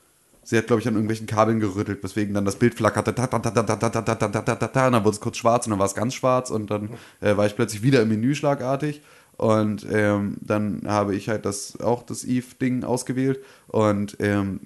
[0.44, 3.10] sie hat, glaube ich, an irgendwelchen Kabeln gerüttelt, weswegen dann das Bild flackerte.
[3.10, 6.92] Und dann wurde es kurz schwarz und dann war es ganz schwarz und dann
[7.22, 9.02] äh, war ich plötzlich wieder im Menü schlagartig.
[9.38, 14.62] Und ähm, dann habe ich halt das auch das Eve-Ding ausgewählt und ähm,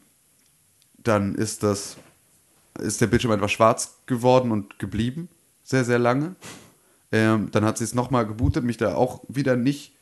[0.98, 1.98] dann ist das
[2.80, 5.30] ist der Bildschirm einfach schwarz geworden und geblieben
[5.64, 6.36] sehr sehr lange.
[7.12, 9.94] Ähm, dann hat sie es nochmal gebootet, mich da auch wieder nicht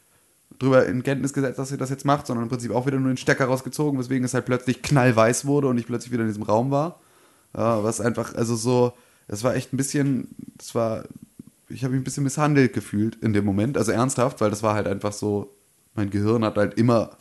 [0.60, 3.12] drüber in Kenntnis gesetzt, dass sie das jetzt macht, sondern im Prinzip auch wieder nur
[3.12, 6.44] den Stecker rausgezogen, weswegen es halt plötzlich knallweiß wurde und ich plötzlich wieder in diesem
[6.44, 7.00] Raum war.
[7.56, 8.94] Ja, was einfach, also so,
[9.28, 11.06] es war echt ein bisschen, das war,
[11.70, 14.76] ich habe mich ein bisschen misshandelt gefühlt in dem Moment, also ernsthaft, weil das war
[14.76, 15.50] halt einfach so,
[15.96, 17.12] mein Gehirn hat halt immer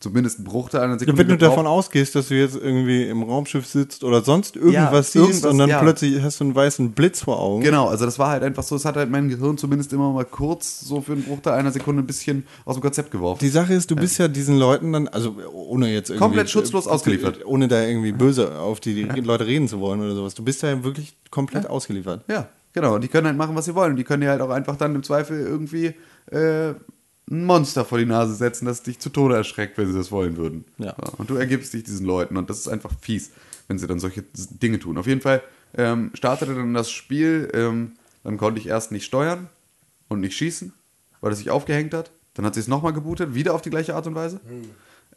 [0.00, 1.50] zumindest einen Bruchteil einer Ja, Sekunde wenn du gebraucht.
[1.58, 5.58] davon ausgehst, dass du jetzt irgendwie im Raumschiff sitzt oder sonst irgendwas Ja, siehst und
[5.58, 5.80] dann ja.
[5.80, 7.64] plötzlich hast du einen weißen Blitz vor Augen.
[7.64, 10.24] Genau, also das war halt einfach so, es hat halt mein Gehirn zumindest immer mal
[10.24, 13.40] kurz so für einen Bruchteil einer Sekunde ein bisschen aus dem Konzept geworfen.
[13.40, 16.20] Die Sache ist, du bist ja diesen Leuten dann, also ohne jetzt irgendwie.
[16.22, 17.44] Komplett schutzlos äh, ausgeliefert.
[17.44, 20.32] Ohne da irgendwie böse auf die Leute reden zu wollen oder sowas.
[20.36, 22.22] Du bist ja wirklich komplett ausgeliefert.
[22.28, 22.94] Ja, genau.
[22.94, 23.92] Und die können halt machen, was sie wollen.
[23.92, 25.94] Und die können dir halt auch einfach dann im Zweifel irgendwie
[26.30, 26.74] äh,
[27.30, 30.36] ein Monster vor die Nase setzen, das dich zu Tode erschreckt, wenn sie das wollen
[30.36, 30.64] würden.
[30.78, 30.94] Ja.
[31.18, 32.36] Und du ergibst dich diesen Leuten.
[32.36, 33.30] Und das ist einfach fies,
[33.66, 34.24] wenn sie dann solche
[34.62, 34.98] Dinge tun.
[34.98, 35.42] Auf jeden Fall
[35.76, 37.50] ähm, startete dann das Spiel.
[37.54, 37.92] Ähm,
[38.24, 39.48] dann konnte ich erst nicht steuern
[40.08, 40.72] und nicht schießen,
[41.20, 42.10] weil es sich aufgehängt hat.
[42.34, 44.40] Dann hat sie es nochmal gebootet, wieder auf die gleiche Art und Weise.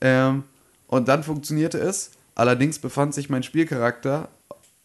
[0.01, 0.43] Ähm,
[0.87, 2.11] und dann funktionierte es.
[2.35, 4.29] Allerdings befand sich mein Spielcharakter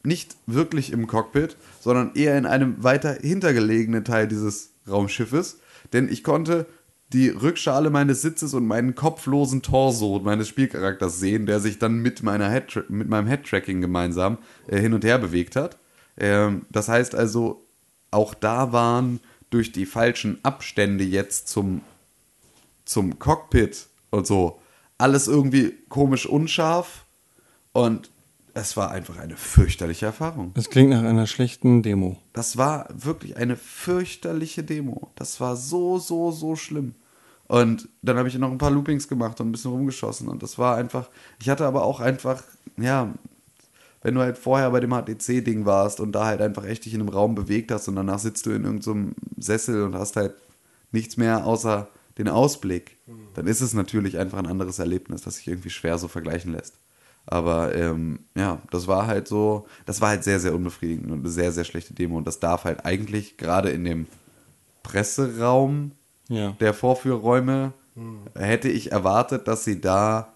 [0.07, 5.59] nicht wirklich im Cockpit, sondern eher in einem weiter hintergelegenen Teil dieses Raumschiffes.
[5.93, 6.67] Denn ich konnte
[7.13, 12.23] die Rückschale meines Sitzes und meinen kopflosen Torso meines Spielcharakters sehen, der sich dann mit,
[12.23, 15.79] meiner Head mit meinem Head-Tracking gemeinsam äh, hin und her bewegt hat.
[16.17, 17.65] Ähm, das heißt also,
[18.11, 21.83] auch da waren durch die falschen Abstände jetzt zum
[22.87, 24.61] zum Cockpit und so.
[24.97, 27.05] Alles irgendwie komisch unscharf.
[27.73, 28.11] Und
[28.57, 30.53] es war einfach eine fürchterliche Erfahrung.
[30.55, 32.17] Das klingt nach einer schlechten Demo.
[32.33, 35.11] Das war wirklich eine fürchterliche Demo.
[35.15, 36.95] Das war so, so, so schlimm.
[37.49, 40.29] Und dann habe ich noch ein paar Loopings gemacht und ein bisschen rumgeschossen.
[40.29, 41.11] Und das war einfach.
[41.39, 42.43] Ich hatte aber auch einfach,
[42.79, 43.13] ja,
[44.01, 47.01] wenn du halt vorher bei dem HTC-Ding warst und da halt einfach echt dich in
[47.01, 50.35] einem Raum bewegt hast und danach sitzt du in irgendeinem Sessel und hast halt
[50.93, 52.97] nichts mehr außer den Ausblick,
[53.35, 56.79] dann ist es natürlich einfach ein anderes Erlebnis, das sich irgendwie schwer so vergleichen lässt.
[57.27, 61.29] Aber ähm, ja, das war halt so, das war halt sehr, sehr unbefriedigend und eine
[61.29, 62.17] sehr, sehr schlechte Demo.
[62.19, 64.07] Und das darf halt eigentlich gerade in dem
[64.85, 65.93] Presseraum
[66.29, 66.53] Ja.
[66.61, 67.73] der Vorführräume
[68.35, 70.35] hätte ich erwartet, dass sie da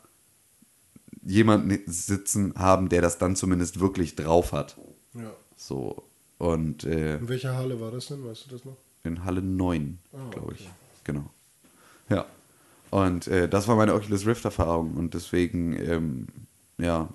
[1.23, 4.77] jemanden sitzen haben, der das dann zumindest wirklich drauf hat.
[5.15, 5.31] Ja.
[5.57, 6.03] So.
[6.39, 8.25] Und äh, In welcher Halle war das denn?
[8.25, 8.77] Weißt du das noch?
[9.05, 10.61] in Halle 9, Ah, glaube ich.
[10.63, 10.71] okay.
[11.05, 11.25] Genau.
[12.09, 12.27] Ja.
[12.91, 14.95] Und äh, das war meine Oculus Rift-Erfahrung.
[14.95, 16.27] Und deswegen, ähm,
[16.81, 17.09] ja,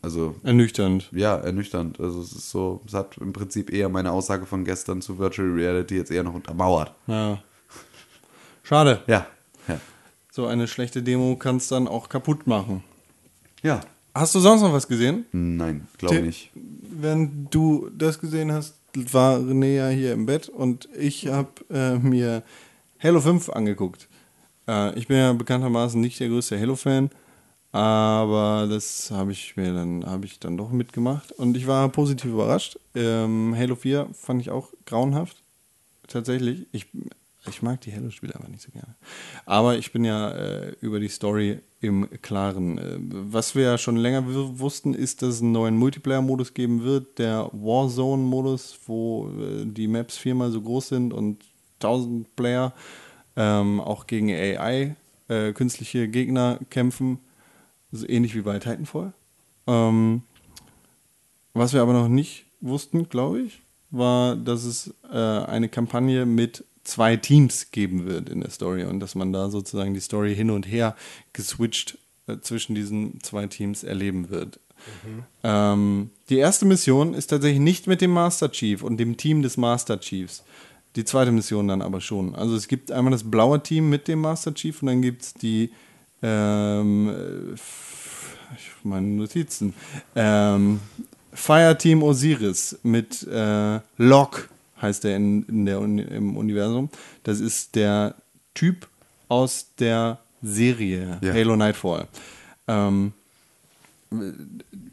[0.00, 1.08] also Ernüchternd.
[1.12, 2.00] ja, ernüchternd.
[2.00, 5.48] Also es ist so, es hat im Prinzip eher meine Aussage von gestern zu Virtual
[5.48, 6.92] Reality jetzt eher noch untermauert.
[7.06, 7.42] Ja.
[8.62, 9.02] Schade.
[9.06, 9.26] Ja.
[9.68, 9.80] Ja.
[10.30, 12.82] So eine schlechte Demo kann es dann auch kaputt machen.
[13.62, 13.80] Ja.
[14.14, 15.24] Hast du sonst noch was gesehen?
[15.32, 16.50] Nein, glaube nicht.
[16.54, 21.96] Während du das gesehen hast, war René ja hier im Bett und ich habe äh,
[21.96, 22.42] mir
[23.02, 24.08] Halo 5 angeguckt.
[24.68, 27.10] Äh, ich bin ja bekanntermaßen nicht der größte Halo-Fan,
[27.72, 32.30] aber das habe ich mir dann, habe ich dann doch mitgemacht und ich war positiv
[32.30, 32.78] überrascht.
[32.94, 35.42] Ähm, Halo 4 fand ich auch grauenhaft.
[36.06, 36.66] Tatsächlich.
[36.72, 36.86] Ich,
[37.48, 38.94] ich mag die Halo-Spiele aber nicht so gerne.
[39.46, 42.76] Aber ich bin ja äh, über die Story im Klaren.
[42.76, 47.18] Äh, was wir ja schon länger wussten, ist, dass es einen neuen Multiplayer-Modus geben wird,
[47.18, 51.42] der Warzone-Modus, wo äh, die Maps viermal so groß sind und
[51.80, 52.74] 1000 Player
[53.34, 54.94] ähm, auch gegen AI,
[55.28, 57.18] äh, künstliche Gegner kämpfen.
[57.92, 59.12] So ähnlich wie bei Titanfall.
[59.66, 60.22] Ähm,
[61.54, 66.64] was wir aber noch nicht wussten, glaube ich, war, dass es äh, eine Kampagne mit
[66.84, 70.50] zwei Teams geben wird in der Story und dass man da sozusagen die Story hin
[70.50, 70.96] und her
[71.32, 74.58] geswitcht äh, zwischen diesen zwei Teams erleben wird.
[75.44, 79.56] Ähm, die erste Mission ist tatsächlich nicht mit dem Master Chief und dem Team des
[79.56, 80.42] Master Chiefs.
[80.96, 82.34] Die zweite Mission dann aber schon.
[82.34, 85.34] Also es gibt einmal das blaue Team mit dem Master Chief und dann gibt es
[85.34, 85.70] die
[86.22, 87.08] ähm,
[87.54, 87.56] äh,
[88.84, 89.74] meine Notizen.
[90.14, 90.80] Ähm,
[91.32, 94.42] Fireteam Osiris mit äh, Locke
[94.80, 96.90] heißt er in, in der, Uni- im Universum.
[97.22, 98.14] Das ist der
[98.54, 98.88] Typ
[99.28, 101.32] aus der Serie Ja.
[101.32, 102.08] Halo Nightfall.
[102.68, 103.12] Ähm,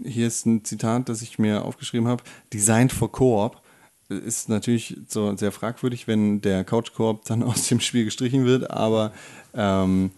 [0.04, 2.24] hier ist ein Zitat, das ich mir aufgeschrieben habe.
[2.54, 3.62] Designed for Co-op
[4.08, 9.12] ist natürlich so sehr fragwürdig, wenn der Couch-Koop dann aus dem Spiel gestrichen wird, aber
[9.54, 10.12] ähm,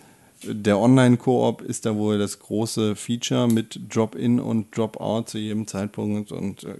[0.43, 6.31] der Online-Koop ist da wohl das große Feature mit Drop-In und Drop-Out zu jedem Zeitpunkt
[6.31, 6.75] und äh,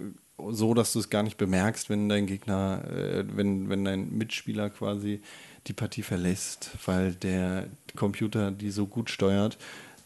[0.50, 4.70] so, dass du es gar nicht bemerkst, wenn dein Gegner, äh, wenn, wenn dein Mitspieler
[4.70, 5.20] quasi
[5.66, 9.58] die Partie verlässt, weil der Computer die so gut steuert.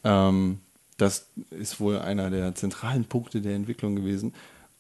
[0.05, 0.59] Ähm,
[0.99, 4.35] das ist wohl einer der zentralen Punkte der Entwicklung gewesen.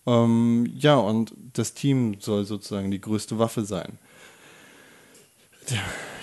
[0.06, 3.98] Ähm, ja, und das Team soll sozusagen die größte Waffe sein.
[5.70, 5.78] Der,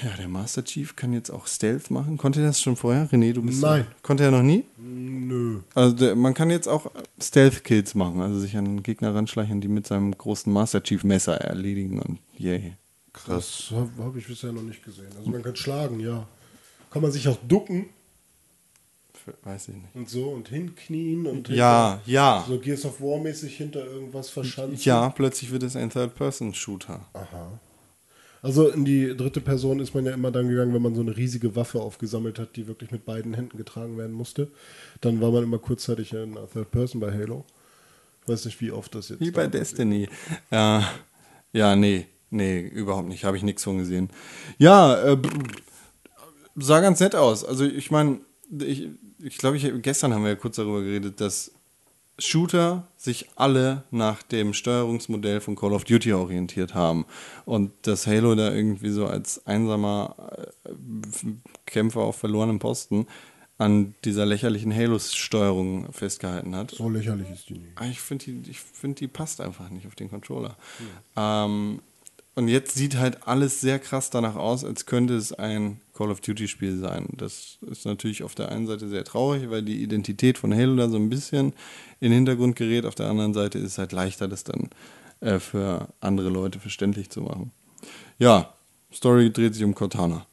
[0.10, 2.18] ja, der Master Chief kann jetzt auch Stealth machen.
[2.18, 3.10] Konnte er das schon vorher?
[3.10, 3.62] René, du bist.
[3.62, 3.86] Nein.
[4.02, 4.64] Konnte er noch nie?
[4.78, 5.60] Nö.
[5.76, 6.90] Also der, man kann jetzt auch
[7.22, 12.00] Stealth-Kills machen, also sich an Gegner ranschleichen, die mit seinem großen Master Chief Messer erledigen
[12.00, 12.74] und yay.
[13.12, 13.68] Krass.
[13.70, 15.10] Das habe hab ich bisher noch nicht gesehen.
[15.18, 16.26] Also man kann schlagen, ja.
[16.90, 17.88] Kann man sich auch ducken
[19.44, 19.96] Weiß ich nicht.
[19.96, 22.44] und so und hinknien und Ja, ja.
[22.48, 24.84] so Gears of War mäßig hinter irgendwas verschanzt.
[24.84, 27.06] Ja, plötzlich wird es ein Third-Person-Shooter.
[27.14, 27.60] Aha.
[28.44, 31.16] Also in die dritte Person ist man ja immer dann gegangen, wenn man so eine
[31.16, 34.52] riesige Waffe aufgesammelt hat, die wirklich mit beiden Händen getragen werden musste.
[35.00, 37.46] Dann war man immer kurzzeitig in der Third Person bei Halo.
[38.22, 39.48] Ich weiß nicht, wie oft das jetzt Wie bei.
[39.48, 40.10] Destiny.
[40.52, 40.84] Ja,
[41.54, 43.24] ja, nee, nee, überhaupt nicht.
[43.24, 44.10] Habe ich nichts von gesehen.
[44.58, 45.18] Ja, äh,
[46.58, 47.46] sah ganz nett aus.
[47.46, 48.20] Also ich meine,
[48.60, 48.90] ich,
[49.20, 51.54] ich glaube, ich, gestern haben wir ja kurz darüber geredet, dass
[52.20, 57.06] Shooter sich alle nach dem Steuerungsmodell von Call of Duty orientiert haben.
[57.46, 60.16] Und dass Halo da irgendwie so als einsamer
[60.66, 60.72] äh,
[61.66, 63.08] Kämpfer auf verlorenem Posten
[63.58, 66.72] an dieser lächerlichen Halo-Steuerung festgehalten hat.
[66.72, 67.72] So lächerlich ist die nicht.
[67.76, 70.58] Ah, Ich finde, die, ich find, die passt einfach nicht auf den Controller.
[71.16, 71.82] Ähm,
[72.36, 76.22] und jetzt sieht halt alles sehr krass danach aus, als könnte es ein Call of
[76.22, 77.08] Duty-Spiel sein.
[77.12, 80.90] Das ist natürlich auf der einen Seite sehr traurig, weil die Identität von Halo da
[80.90, 81.54] so ein bisschen
[82.00, 82.86] in den Hintergrund gerät.
[82.86, 84.70] Auf der anderen Seite ist es halt leichter, das dann
[85.20, 87.52] äh, für andere Leute verständlich zu machen.
[88.18, 88.54] Ja,
[88.92, 90.26] Story dreht sich um Cortana.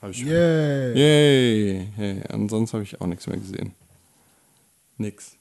[0.00, 0.96] Hab ich Yay!
[0.96, 1.88] Yay!
[1.96, 3.74] Hey, ansonsten habe ich auch nichts mehr gesehen.
[4.98, 5.36] Nix.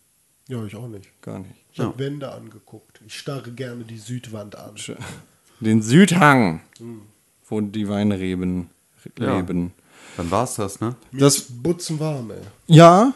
[0.48, 1.10] Ja, ich auch nicht.
[1.22, 1.56] Gar nicht.
[1.72, 3.02] Ich habe Wände angeguckt.
[3.06, 4.76] Ich starre gerne die Südwand an.
[5.60, 6.62] Den Südhang,
[7.48, 8.70] wo die Weinreben
[9.20, 9.38] Ja.
[9.38, 9.72] leben.
[10.18, 10.96] Dann war's das, ne?
[11.12, 12.38] Das- ist butzenwarm, ey.
[12.68, 13.14] Ja,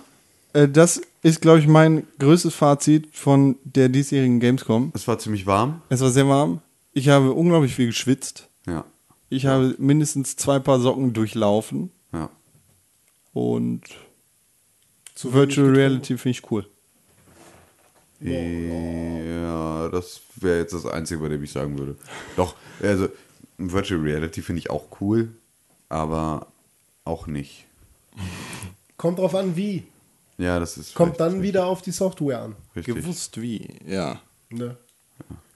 [0.53, 4.91] äh, das ist, glaube ich, mein größtes Fazit von der diesjährigen Gamescom.
[4.93, 5.81] Es war ziemlich warm.
[5.89, 6.61] Es war sehr warm.
[6.93, 8.47] Ich habe unglaublich viel geschwitzt.
[8.67, 8.85] Ja.
[9.29, 11.89] Ich habe mindestens zwei Paar Socken durchlaufen.
[12.13, 12.29] Ja.
[13.33, 13.81] Und
[15.15, 15.71] Zu Virtual.
[15.75, 16.65] Reality finde ich cool.
[18.21, 21.95] Ja, das wäre jetzt das Einzige, bei dem ich sagen würde.
[22.37, 23.09] Doch, also
[23.57, 25.29] Virtual Reality finde ich auch cool,
[25.89, 26.47] aber
[27.03, 27.65] auch nicht.
[28.97, 29.83] Kommt drauf an, wie.
[30.37, 30.95] Ja, das ist.
[30.95, 32.55] Kommt dann wieder auf die Software an.
[32.75, 32.95] Richtig.
[32.95, 34.19] Gewusst wie, ja.
[34.49, 34.77] Ne?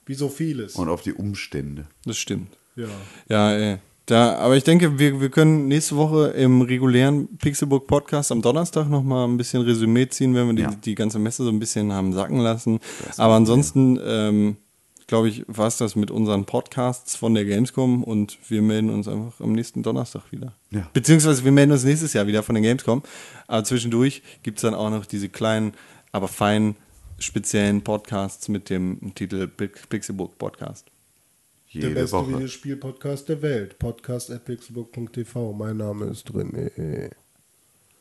[0.06, 0.76] Wie so vieles.
[0.76, 1.86] Und auf die Umstände.
[2.04, 2.56] Das stimmt.
[2.76, 2.86] ja.
[3.28, 3.78] Ja, ey.
[4.06, 8.88] Da, aber ich denke, wir, wir können nächste Woche im regulären Pixelbook Podcast am Donnerstag
[8.88, 10.70] nochmal ein bisschen Resümee ziehen, wenn wir die, Ja.
[10.74, 12.80] die ganze Messe so ein bisschen haben sacken lassen.
[13.18, 14.56] Aber ansonsten, ähm,
[15.10, 19.08] glaube ich, war es das mit unseren Podcasts von der Gamescom und wir melden uns
[19.08, 20.54] einfach am nächsten Donnerstag wieder.
[20.70, 20.88] Ja.
[20.92, 23.02] Beziehungsweise wir melden uns nächstes Jahr wieder von der Gamescom.
[23.48, 25.72] Aber zwischendurch gibt es dann auch noch diese kleinen,
[26.12, 26.76] aber feinen,
[27.18, 30.86] speziellen Podcasts mit dem Titel Pix- Pixelbook Podcast.
[31.74, 32.28] Der Jede beste Woche.
[32.34, 33.80] Videospiel-Podcast der Welt.
[33.80, 35.52] Podcast at pixelbook.tv.
[35.54, 36.52] Mein Name ist drin.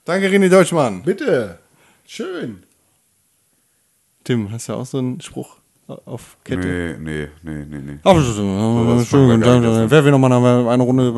[0.06, 1.02] Danke, René Deutschmann.
[1.02, 1.58] Bitte.
[2.06, 2.62] Schön.
[4.24, 5.59] Tim, hast du auch so einen Spruch
[5.90, 6.98] auf Kette?
[7.00, 8.00] Nee, nee, nee, nee, nee.
[8.04, 8.34] Aber so,
[9.06, 9.92] schön, nicht.
[9.92, 11.10] Wer will nochmal eine Runde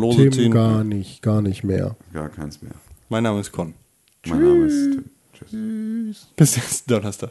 [0.00, 0.52] lose Tim ziehen?
[0.52, 1.96] gar nicht, gar nicht mehr.
[2.12, 2.72] Gar keins mehr.
[3.08, 3.74] Mein Name ist Con.
[4.26, 5.04] Mein Name ist Tim.
[5.32, 6.28] Tschüss.
[6.36, 7.30] Bis nächsten Donnerstag.